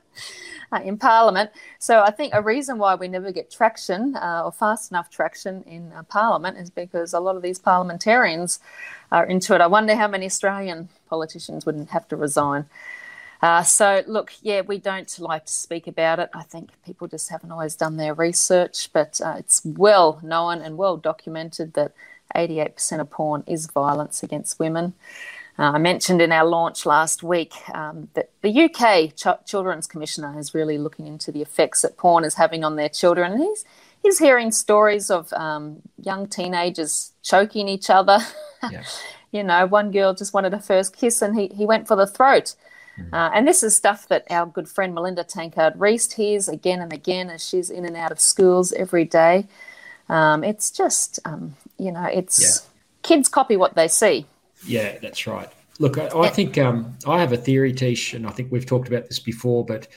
uh, 0.73 0.81
in 0.85 0.99
Parliament. 0.99 1.51
So 1.79 2.03
I 2.03 2.11
think 2.11 2.35
a 2.35 2.43
reason 2.43 2.79
why 2.79 2.95
we 2.95 3.09
never 3.09 3.33
get 3.33 3.51
traction 3.51 4.17
uh, 4.17 4.43
or 4.45 4.53
fast 4.53 4.91
enough 4.91 5.11
traction 5.11 5.63
in 5.65 5.93
uh, 5.93 6.03
Parliament 6.05 6.59
is 6.59 6.71
because 6.71 7.13
a 7.15 7.21
lot 7.21 7.37
of 7.37 7.43
these 7.43 7.59
parliamentarians 7.59 8.61
are 9.13 9.27
into 9.27 9.55
it. 9.55 9.61
I 9.61 9.67
wonder 9.67 9.95
how 9.95 10.09
many 10.09 10.27
Australian 10.27 10.89
politicians 11.09 11.67
wouldn't 11.67 11.91
have 11.91 12.09
to 12.09 12.17
resign. 12.17 12.67
Uh, 13.43 13.63
so, 13.63 14.03
look, 14.07 14.33
yeah, 14.41 14.63
we 14.63 14.79
don't 14.79 15.19
like 15.19 15.45
to 15.47 15.53
speak 15.53 15.87
about 15.87 16.19
it. 16.19 16.31
I 16.35 16.43
think 16.43 16.71
people 16.85 17.07
just 17.07 17.29
haven't 17.29 17.53
always 17.53 17.77
done 17.77 17.97
their 17.97 18.15
research, 18.15 18.91
but 18.93 19.21
uh, 19.23 19.35
it's 19.39 19.63
well 19.65 20.19
known 20.23 20.63
and 20.63 20.79
well 20.79 20.97
documented 20.97 21.75
that 21.75 21.93
88% 22.35 23.01
of 23.01 23.11
porn 23.11 23.45
is 23.47 23.67
violence 23.67 24.23
against 24.23 24.59
women. 24.59 24.95
Uh, 25.59 25.73
I 25.73 25.79
mentioned 25.79 26.21
in 26.21 26.33
our 26.33 26.45
launch 26.45 26.85
last 26.85 27.23
week 27.23 27.55
um, 27.75 28.09
that 28.15 28.31
the 28.43 28.65
UK 28.65 29.15
Ch- 29.17 29.49
Children's 29.49 29.87
Commissioner 29.87 30.39
is 30.39 30.55
really 30.55 30.77
looking 30.77 31.07
into 31.07 31.33
the 31.33 31.41
effects 31.41 31.83
that 31.83 31.97
porn 31.97 32.25
is 32.25 32.35
having 32.35 32.63
on 32.63 32.77
their 32.77 32.91
children. 32.91 33.33
And 33.33 33.41
he's, 33.41 33.65
he's 34.03 34.19
hearing 34.19 34.51
stories 34.51 35.11
of 35.11 35.33
um, 35.33 35.81
young 36.03 36.27
teenagers 36.27 37.13
choking 37.23 37.69
each 37.69 37.91
other. 37.91 38.19
Yeah. 38.73 38.83
you 39.31 39.45
know, 39.45 39.67
one 39.67 39.93
girl 39.93 40.13
just 40.13 40.35
wanted 40.35 40.53
her 40.53 40.59
first 40.59 40.97
kiss 40.97 41.23
and 41.23 41.39
he, 41.39 41.49
he 41.49 41.67
went 41.67 41.87
for 41.87 41.95
the 41.95 42.07
throat. 42.07 42.57
Mm. 42.99 43.13
Uh, 43.13 43.31
and 43.33 43.47
this 43.47 43.63
is 43.63 43.77
stuff 43.77 44.09
that 44.09 44.25
our 44.29 44.47
good 44.47 44.69
friend 44.69 44.95
Melinda 44.95 45.23
Tankard 45.23 45.75
Reist 45.75 46.15
hears 46.15 46.49
again 46.49 46.81
and 46.81 46.93
again 46.93 47.31
as 47.31 47.47
she's 47.47 47.71
in 47.71 47.85
and 47.85 47.95
out 47.97 48.11
of 48.11 48.19
schools 48.19 48.73
every 48.73 49.05
day. 49.05 49.47
Um, 50.09 50.43
it's 50.43 50.71
just, 50.71 51.21
um, 51.25 51.55
you 51.79 51.93
know, 51.93 52.05
it's 52.05 52.43
yeah. 52.43 52.71
kids 53.03 53.29
copy 53.29 53.57
what 53.57 53.75
they 53.75 53.89
see. 53.89 54.27
Yeah, 54.67 54.99
that's 55.01 55.27
right. 55.27 55.49
Look, 55.79 55.99
I, 55.99 56.09
I 56.09 56.29
think 56.29 56.59
um, 56.59 56.97
I 57.07 57.21
have 57.21 57.33
a 57.33 57.37
theory, 57.37 57.73
Tish, 57.73 58.15
and 58.15 58.27
I 58.27 58.31
think 58.31 58.51
we've 58.51 58.67
talked 58.67 58.89
about 58.89 59.07
this 59.07 59.19
before, 59.19 59.65
but 59.65 59.89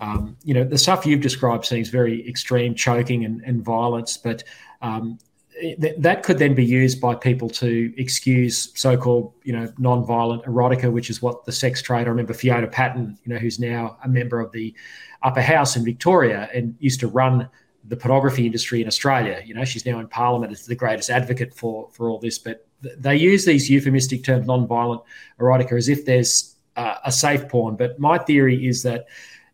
um, 0.00 0.36
you 0.44 0.54
know, 0.54 0.64
the 0.64 0.78
stuff 0.78 1.06
you've 1.06 1.20
described 1.20 1.64
seems 1.64 1.88
very 1.88 2.28
extreme, 2.28 2.74
choking 2.74 3.24
and, 3.24 3.40
and 3.42 3.64
violence, 3.64 4.16
but 4.16 4.42
um, 4.82 5.18
th- 5.60 5.94
that 5.98 6.22
could 6.22 6.38
then 6.38 6.54
be 6.54 6.64
used 6.64 7.00
by 7.00 7.14
people 7.14 7.48
to 7.48 7.94
excuse 7.96 8.72
so-called, 8.78 9.32
you 9.44 9.52
know, 9.52 9.72
non-violent 9.78 10.44
erotica, 10.44 10.92
which 10.92 11.10
is 11.10 11.22
what 11.22 11.44
the 11.44 11.52
sex 11.52 11.80
trade. 11.80 12.06
I 12.06 12.10
remember 12.10 12.34
Fiona 12.34 12.66
Patten, 12.66 13.16
you 13.24 13.32
know, 13.32 13.38
who's 13.38 13.58
now 13.58 13.96
a 14.04 14.08
member 14.08 14.40
of 14.40 14.52
the 14.52 14.74
Upper 15.22 15.42
House 15.42 15.76
in 15.76 15.84
Victoria 15.84 16.50
and 16.52 16.76
used 16.80 17.00
to 17.00 17.08
run 17.08 17.48
the 17.86 17.96
pornography 17.96 18.46
industry 18.46 18.80
in 18.80 18.88
Australia. 18.88 19.42
You 19.44 19.54
know, 19.54 19.64
she's 19.64 19.86
now 19.86 19.98
in 20.00 20.08
Parliament 20.08 20.52
as 20.52 20.66
the 20.66 20.74
greatest 20.74 21.10
advocate 21.10 21.54
for 21.54 21.88
for 21.92 22.08
all 22.08 22.18
this. 22.18 22.38
But 22.38 22.66
they 22.96 23.16
use 23.16 23.44
these 23.44 23.70
euphemistic 23.70 24.24
terms, 24.24 24.46
non-violent 24.46 25.02
erotica, 25.40 25.76
as 25.76 25.88
if 25.88 26.04
there's 26.04 26.56
uh, 26.76 26.96
a 27.04 27.12
safe 27.12 27.48
porn. 27.48 27.76
But 27.76 27.98
my 27.98 28.18
theory 28.18 28.66
is 28.66 28.82
that, 28.82 29.06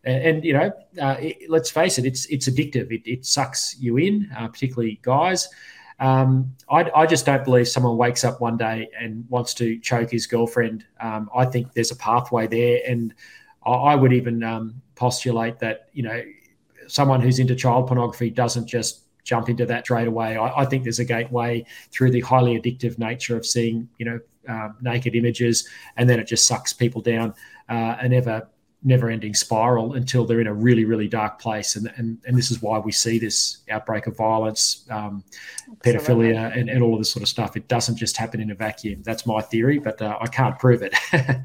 and, 0.03 0.43
you 0.43 0.53
know, 0.53 0.71
uh, 0.99 1.17
it, 1.19 1.49
let's 1.49 1.69
face 1.69 1.99
it, 1.99 2.05
it's 2.05 2.25
it's 2.25 2.49
addictive. 2.49 2.91
It, 2.91 3.09
it 3.09 3.25
sucks 3.25 3.75
you 3.79 3.97
in, 3.97 4.29
uh, 4.37 4.47
particularly 4.47 4.99
guys. 5.03 5.47
Um, 5.99 6.55
I, 6.67 6.89
I, 6.95 7.05
just 7.05 7.27
don't 7.27 7.43
believe 7.43 7.67
someone 7.67 7.95
wakes 7.95 8.23
up 8.23 8.41
one 8.41 8.57
day 8.57 8.89
and 8.99 9.23
wants 9.29 9.53
to 9.55 9.77
choke 9.77 10.09
his 10.09 10.25
girlfriend. 10.25 10.83
Um, 10.99 11.29
I 11.35 11.45
think 11.45 11.73
there's 11.73 11.91
a 11.91 11.95
pathway 11.95 12.47
there, 12.47 12.79
and 12.87 13.13
I, 13.63 13.71
I 13.71 13.95
would 13.95 14.11
even 14.11 14.41
um, 14.41 14.81
postulate 14.95 15.59
that 15.59 15.89
you 15.93 16.01
know 16.01 16.23
someone 16.87 17.21
who's 17.21 17.37
into 17.37 17.55
child 17.55 17.85
pornography 17.85 18.31
doesn't 18.31 18.65
just 18.65 19.03
jump 19.23 19.49
into 19.49 19.65
that 19.65 19.85
straight 19.85 20.07
away. 20.07 20.37
I, 20.37 20.61
I, 20.61 20.65
think 20.65 20.83
there's 20.83 20.99
a 20.99 21.05
gateway 21.05 21.65
through 21.91 22.11
the 22.11 22.21
highly 22.21 22.59
addictive 22.59 22.97
nature 22.97 23.37
of 23.37 23.45
seeing, 23.45 23.87
you 23.97 24.05
know, 24.05 24.19
um, 24.47 24.75
naked 24.81 25.15
images, 25.15 25.67
and 25.97 26.09
then 26.09 26.19
it 26.19 26.27
just 26.27 26.47
sucks 26.47 26.73
people 26.73 27.01
down 27.01 27.33
uh, 27.69 27.95
an 27.99 28.13
ever 28.13 28.47
never-ending 28.83 29.35
spiral 29.35 29.93
until 29.93 30.25
they're 30.25 30.41
in 30.41 30.47
a 30.47 30.53
really, 30.53 30.85
really 30.85 31.07
dark 31.07 31.39
place. 31.39 31.75
And 31.75 31.91
and, 31.97 32.17
and 32.25 32.35
this 32.35 32.49
is 32.49 32.61
why 32.61 32.79
we 32.79 32.91
see 32.91 33.19
this 33.19 33.59
outbreak 33.69 34.07
of 34.07 34.17
violence, 34.17 34.85
um, 34.89 35.23
pedophilia, 35.83 36.57
and, 36.57 36.69
and 36.69 36.81
all 36.81 36.93
of 36.93 36.99
this 36.99 37.11
sort 37.11 37.21
of 37.21 37.29
stuff. 37.29 37.55
It 37.55 37.67
doesn't 37.67 37.97
just 37.97 38.17
happen 38.17 38.41
in 38.41 38.51
a 38.51 38.55
vacuum. 38.55 39.03
That's 39.03 39.25
my 39.25 39.41
theory, 39.41 39.77
but 39.77 40.01
uh, 40.01 40.17
I 40.19 40.27
can't 40.27 40.57
prove 40.57 40.81
it. 40.81 40.95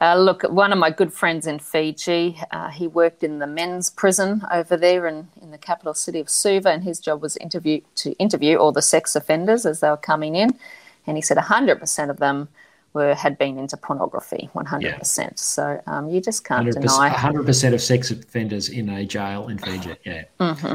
Uh, 0.00 0.16
look, 0.16 0.42
one 0.44 0.72
of 0.72 0.78
my 0.78 0.90
good 0.90 1.12
friends 1.12 1.46
in 1.46 1.58
Fiji, 1.58 2.40
uh, 2.50 2.68
he 2.70 2.86
worked 2.86 3.22
in 3.22 3.38
the 3.38 3.46
men's 3.46 3.90
prison 3.90 4.42
over 4.52 4.76
there 4.76 5.06
in, 5.06 5.28
in 5.42 5.50
the 5.50 5.58
capital 5.58 5.94
city 5.94 6.20
of 6.20 6.30
Suva, 6.30 6.70
and 6.70 6.84
his 6.84 7.00
job 7.00 7.20
was 7.20 7.36
interview, 7.38 7.80
to 7.96 8.12
interview 8.12 8.56
all 8.56 8.72
the 8.72 8.82
sex 8.82 9.16
offenders 9.16 9.66
as 9.66 9.80
they 9.80 9.90
were 9.90 9.96
coming 9.96 10.34
in. 10.36 10.58
And 11.06 11.16
he 11.16 11.22
said 11.22 11.36
100% 11.36 12.10
of 12.10 12.18
them 12.18 12.48
were 12.92 13.14
had 13.14 13.36
been 13.38 13.58
into 13.58 13.76
pornography, 13.76 14.48
100%. 14.54 14.82
Yeah. 14.82 15.30
So 15.34 15.82
um, 15.86 16.08
you 16.08 16.20
just 16.20 16.44
can't 16.44 16.68
100%, 16.68 16.80
deny. 16.80 17.10
100% 17.10 17.74
of 17.74 17.80
sex 17.80 18.10
offenders 18.10 18.68
in 18.68 18.88
a 18.88 19.04
jail 19.04 19.48
in 19.48 19.58
Fiji, 19.58 19.96
yeah. 20.04 20.24
Mm-hmm. 20.40 20.74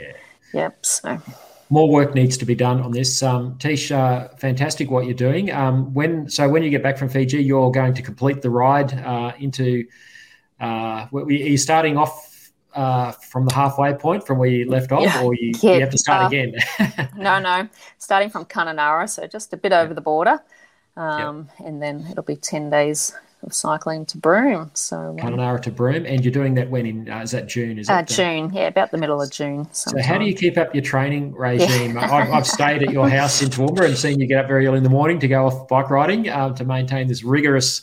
Yeah. 0.00 0.12
Yep, 0.54 0.86
so 0.86 1.22
more 1.72 1.88
work 1.88 2.14
needs 2.14 2.36
to 2.36 2.44
be 2.44 2.54
done 2.54 2.82
on 2.82 2.92
this. 2.92 3.22
Um, 3.22 3.54
Tisha, 3.54 4.38
fantastic 4.38 4.90
what 4.90 5.06
you're 5.06 5.14
doing. 5.14 5.50
Um, 5.50 5.94
when 5.94 6.28
so 6.28 6.46
when 6.46 6.62
you 6.62 6.68
get 6.68 6.82
back 6.82 6.98
from 6.98 7.08
Fiji, 7.08 7.42
you're 7.42 7.70
going 7.70 7.94
to 7.94 8.02
complete 8.02 8.42
the 8.42 8.50
ride 8.50 8.92
uh, 8.92 9.32
into. 9.38 9.86
Uh, 10.60 11.08
are 11.10 11.30
you 11.30 11.56
starting 11.56 11.96
off 11.96 12.52
uh, 12.74 13.12
from 13.12 13.46
the 13.46 13.54
halfway 13.54 13.94
point 13.94 14.26
from 14.26 14.36
where 14.36 14.50
you 14.50 14.68
left 14.68 14.92
off, 14.92 15.02
yeah, 15.02 15.22
or 15.22 15.34
you, 15.34 15.54
you, 15.62 15.80
have 15.80 15.88
to 15.90 15.96
start 15.96 16.30
again? 16.30 16.52
no, 17.16 17.38
no, 17.40 17.66
starting 17.96 18.28
from 18.28 18.44
Kununurra, 18.44 19.08
so 19.08 19.26
just 19.26 19.54
a 19.54 19.56
bit 19.56 19.72
over 19.72 19.94
the 19.94 20.02
border, 20.02 20.42
um, 20.98 21.48
yep. 21.58 21.66
and 21.66 21.82
then 21.82 22.06
it'll 22.10 22.22
be 22.22 22.36
ten 22.36 22.68
days 22.68 23.14
of 23.42 23.52
cycling 23.52 24.06
to 24.06 24.18
Broome. 24.18 24.70
So 24.74 24.96
um, 24.96 25.16
Kununurra 25.16 25.60
to 25.62 25.70
Broome, 25.70 26.06
and 26.06 26.24
you're 26.24 26.32
doing 26.32 26.54
that 26.54 26.70
when 26.70 26.86
in 26.86 27.10
uh, 27.10 27.20
is 27.20 27.32
that 27.32 27.48
June? 27.48 27.78
Is 27.78 27.88
uh, 27.88 28.02
June, 28.02 28.52
yeah, 28.52 28.68
about 28.68 28.90
the 28.90 28.98
middle 28.98 29.20
of 29.20 29.30
June. 29.30 29.68
So 29.72 30.00
how 30.00 30.18
do 30.18 30.24
you 30.24 30.34
keep 30.34 30.56
up 30.56 30.74
your 30.74 30.82
training 30.82 31.34
regime? 31.34 31.98
I've, 31.98 32.30
I've, 32.30 32.46
stayed 32.46 32.82
at 32.82 32.90
your 32.90 33.08
house 33.08 33.42
in 33.42 33.48
Toowoomba 33.48 33.86
and 33.86 33.96
seen 33.96 34.20
you 34.20 34.26
get 34.26 34.38
up 34.38 34.46
very 34.46 34.66
early 34.66 34.78
in 34.78 34.84
the 34.84 34.90
morning 34.90 35.18
to 35.20 35.28
go 35.28 35.46
off 35.46 35.68
bike 35.68 35.90
riding 35.90 36.28
uh, 36.28 36.50
to 36.54 36.64
maintain 36.64 37.08
this 37.08 37.24
rigorous 37.24 37.82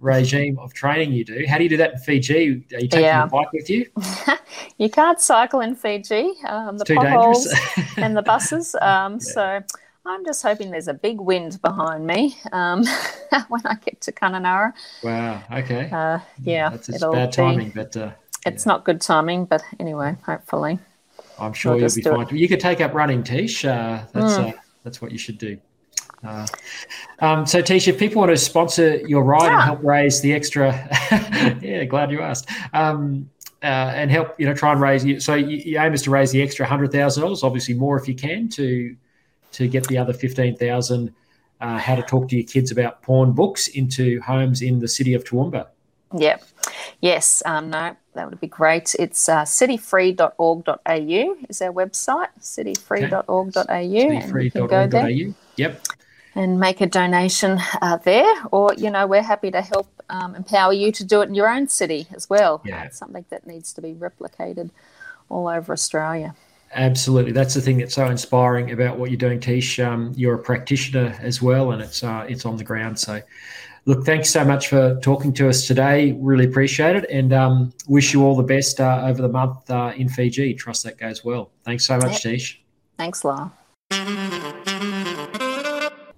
regime 0.00 0.58
of 0.58 0.72
training 0.72 1.12
you 1.12 1.24
do. 1.24 1.44
How 1.48 1.58
do 1.58 1.64
you 1.64 1.68
do 1.68 1.76
that 1.78 1.94
in 1.94 1.98
Fiji? 1.98 2.64
Are 2.72 2.80
you 2.80 2.88
taking 2.88 3.00
yeah. 3.00 3.20
your 3.20 3.28
bike 3.28 3.52
with 3.52 3.68
you? 3.68 3.86
you 4.78 4.88
can't 4.88 5.20
cycle 5.20 5.60
in 5.60 5.74
Fiji. 5.74 6.32
Um, 6.46 6.78
the 6.78 6.84
potholes 6.84 7.52
and 7.96 8.16
the 8.16 8.22
buses. 8.22 8.74
Um, 8.80 9.12
yeah. 9.14 9.18
So 9.18 9.62
I'm 10.08 10.24
just 10.24 10.42
hoping 10.42 10.70
there's 10.70 10.88
a 10.88 10.94
big 10.94 11.20
wind 11.20 11.60
behind 11.60 12.06
me 12.06 12.36
um, 12.52 12.84
when 13.48 13.60
I 13.64 13.74
get 13.74 14.00
to 14.02 14.12
Kununurra. 14.12 14.72
Wow. 15.02 15.42
Okay. 15.52 15.90
Uh, 15.90 16.20
yeah. 16.42 16.70
That's 16.70 16.88
it's 16.88 17.04
bad 17.04 17.32
timing, 17.32 17.68
be, 17.68 17.74
but 17.74 17.96
uh, 17.96 18.12
it's 18.46 18.64
yeah. 18.64 18.72
not 18.72 18.84
good 18.84 19.00
timing. 19.00 19.44
But 19.44 19.62
anyway, 19.78 20.16
hopefully, 20.24 20.78
I'm 21.38 21.52
sure 21.52 21.72
we'll 21.72 21.82
you'll 21.82 21.94
be 21.94 22.02
fine. 22.02 22.22
It. 22.22 22.32
You 22.32 22.48
could 22.48 22.60
take 22.60 22.80
up 22.80 22.94
running, 22.94 23.22
Tish. 23.22 23.64
Uh, 23.64 24.04
that's 24.12 24.38
mm. 24.38 24.54
that's 24.82 25.02
what 25.02 25.12
you 25.12 25.18
should 25.18 25.38
do. 25.38 25.58
Uh, 26.24 26.46
um, 27.20 27.46
so, 27.46 27.62
Tisha, 27.62 27.88
if 27.88 27.98
people 27.98 28.20
want 28.20 28.30
to 28.30 28.36
sponsor 28.36 28.96
your 29.06 29.22
ride 29.22 29.44
yeah. 29.44 29.54
and 29.54 29.62
help 29.62 29.84
raise 29.84 30.20
the 30.20 30.32
extra, 30.32 30.72
yeah, 31.62 31.84
glad 31.84 32.10
you 32.10 32.20
asked. 32.20 32.48
Um, 32.72 33.30
uh, 33.62 33.66
and 33.94 34.10
help, 34.10 34.38
you 34.38 34.46
know, 34.46 34.54
try 34.54 34.72
and 34.72 34.80
raise 34.80 35.04
you. 35.04 35.20
So, 35.20 35.34
you, 35.34 35.56
you 35.58 35.78
aim 35.78 35.92
is 35.92 36.02
to 36.02 36.10
raise 36.10 36.30
the 36.30 36.42
extra 36.42 36.66
hundred 36.66 36.92
thousand 36.92 37.22
dollars, 37.22 37.42
obviously 37.42 37.74
more 37.74 37.96
if 37.96 38.08
you 38.08 38.14
can, 38.14 38.48
to 38.50 38.96
to 39.52 39.68
get 39.68 39.86
the 39.88 39.98
other 39.98 40.12
fifteen 40.12 40.56
thousand. 40.56 41.14
Uh, 41.60 41.76
how 41.76 41.96
to 41.96 42.02
talk 42.02 42.28
to 42.28 42.36
your 42.36 42.46
kids 42.46 42.70
about 42.70 43.02
porn 43.02 43.32
books 43.32 43.66
into 43.66 44.20
homes 44.20 44.62
in 44.62 44.78
the 44.78 44.86
city 44.86 45.12
of 45.14 45.24
Toowoomba. 45.24 45.66
Yep. 46.16 46.44
Yes. 47.00 47.42
Um, 47.44 47.70
no, 47.70 47.96
that 48.14 48.30
would 48.30 48.38
be 48.40 48.46
great. 48.46 48.94
It's 48.96 49.28
uh, 49.28 49.42
cityfree.org.au 49.42 51.36
is 51.48 51.60
our 51.60 51.72
website, 51.72 52.28
cityfree.org.au. 52.40 53.62
Cityfree.org.au. 53.64 55.34
Yep 55.56 55.82
and 56.38 56.60
make 56.60 56.80
a 56.80 56.86
donation 56.86 57.58
uh, 57.82 57.96
there, 57.96 58.32
or 58.52 58.72
you 58.74 58.90
know, 58.90 59.08
we're 59.08 59.22
happy 59.22 59.50
to 59.50 59.60
help 59.60 59.88
um, 60.08 60.36
empower 60.36 60.72
you 60.72 60.92
to 60.92 61.04
do 61.04 61.20
it 61.20 61.28
in 61.28 61.34
your 61.34 61.48
own 61.48 61.66
city 61.66 62.06
as 62.14 62.30
well. 62.30 62.62
Yeah. 62.64 62.84
It's 62.84 62.96
something 62.96 63.24
that 63.30 63.44
needs 63.44 63.72
to 63.72 63.82
be 63.82 63.92
replicated 63.92 64.70
all 65.28 65.48
over 65.48 65.72
Australia. 65.72 66.36
Absolutely, 66.74 67.32
that's 67.32 67.54
the 67.54 67.60
thing 67.62 67.78
that's 67.78 67.94
so 67.94 68.06
inspiring 68.06 68.72
about 68.72 68.98
what 68.98 69.10
you're 69.10 69.18
doing, 69.18 69.40
Tish. 69.40 69.80
Um, 69.80 70.12
you're 70.14 70.34
a 70.34 70.38
practitioner 70.38 71.16
as 71.20 71.40
well, 71.40 71.72
and 71.72 71.80
it's 71.80 72.04
uh, 72.04 72.26
it's 72.28 72.44
on 72.44 72.56
the 72.56 72.64
ground. 72.64 72.98
So, 72.98 73.22
look, 73.86 74.04
thanks 74.04 74.30
so 74.30 74.44
much 74.44 74.68
for 74.68 74.98
talking 75.00 75.32
to 75.34 75.48
us 75.48 75.66
today. 75.66 76.12
Really 76.20 76.44
appreciate 76.44 76.96
it, 76.96 77.08
and 77.10 77.32
um, 77.32 77.72
wish 77.86 78.12
you 78.12 78.22
all 78.22 78.36
the 78.36 78.42
best 78.42 78.80
uh, 78.80 79.02
over 79.04 79.22
the 79.22 79.28
month 79.28 79.70
uh, 79.70 79.92
in 79.96 80.10
Fiji. 80.10 80.52
Trust 80.54 80.84
that 80.84 80.98
goes 80.98 81.24
well. 81.24 81.50
Thanks 81.64 81.86
so 81.86 81.96
much, 81.96 82.12
yep. 82.12 82.20
Tish. 82.20 82.62
Thanks, 82.98 83.24
Law. 83.24 83.50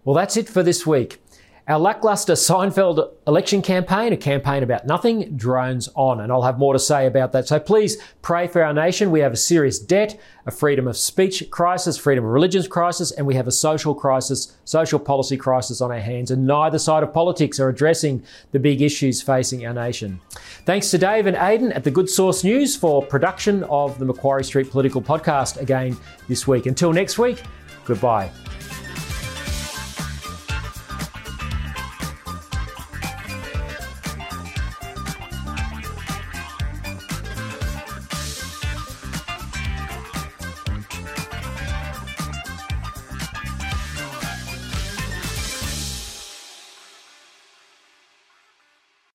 Well, 0.05 0.17
that's 0.17 0.37
it 0.37 0.49
for 0.49 0.65
this 0.65 0.85
week. 0.85 1.23
Our 1.71 1.79
lackluster 1.79 2.33
Seinfeld 2.33 3.13
election 3.29 3.63
campaign, 3.63 4.13
a 4.13 4.17
campaign 4.17 4.65
about 4.65 4.89
nothing, 4.89 5.37
drones 5.37 5.89
on, 5.95 6.19
and 6.19 6.33
I'll 6.33 6.43
have 6.43 6.59
more 6.59 6.73
to 6.73 6.81
say 6.81 7.07
about 7.07 7.31
that. 7.31 7.47
So 7.47 7.61
please 7.61 7.97
pray 8.23 8.49
for 8.49 8.61
our 8.65 8.75
nation. 8.75 9.13
We 9.13 9.21
have 9.21 9.33
a 9.33 9.37
serious 9.37 9.79
debt, 9.79 10.19
a 10.47 10.51
freedom 10.51 10.89
of 10.89 10.97
speech 10.97 11.49
crisis, 11.53 11.97
freedom 11.97 12.25
of 12.25 12.31
religions 12.33 12.67
crisis, 12.67 13.13
and 13.13 13.25
we 13.25 13.37
have 13.37 13.47
a 13.47 13.53
social 13.53 13.95
crisis, 13.95 14.57
social 14.65 14.99
policy 14.99 15.37
crisis 15.37 15.81
on 15.81 15.93
our 15.93 16.01
hands, 16.01 16.33
and 16.33 16.45
neither 16.45 16.77
side 16.77 17.05
of 17.05 17.15
politics 17.15 17.61
are 17.61 17.69
addressing 17.69 18.25
the 18.51 18.59
big 18.59 18.83
issues 18.83 19.23
facing 19.23 19.65
our 19.65 19.73
nation. 19.73 20.19
Thanks 20.67 20.91
to 20.91 20.99
Dave 20.99 21.27
and 21.27 21.37
Aidan 21.37 21.71
at 21.71 21.85
the 21.85 21.93
Good 21.93 22.11
Sauce 22.11 22.43
News 22.43 22.75
for 22.75 23.01
production 23.01 23.63
of 23.71 23.97
the 24.01 24.05
Macquarie 24.05 24.43
Street 24.43 24.73
Political 24.73 25.03
Podcast 25.03 25.61
again 25.61 25.97
this 26.27 26.49
week. 26.49 26.67
Until 26.67 26.93
next 26.93 27.17
week, 27.17 27.41
goodbye. 27.85 28.29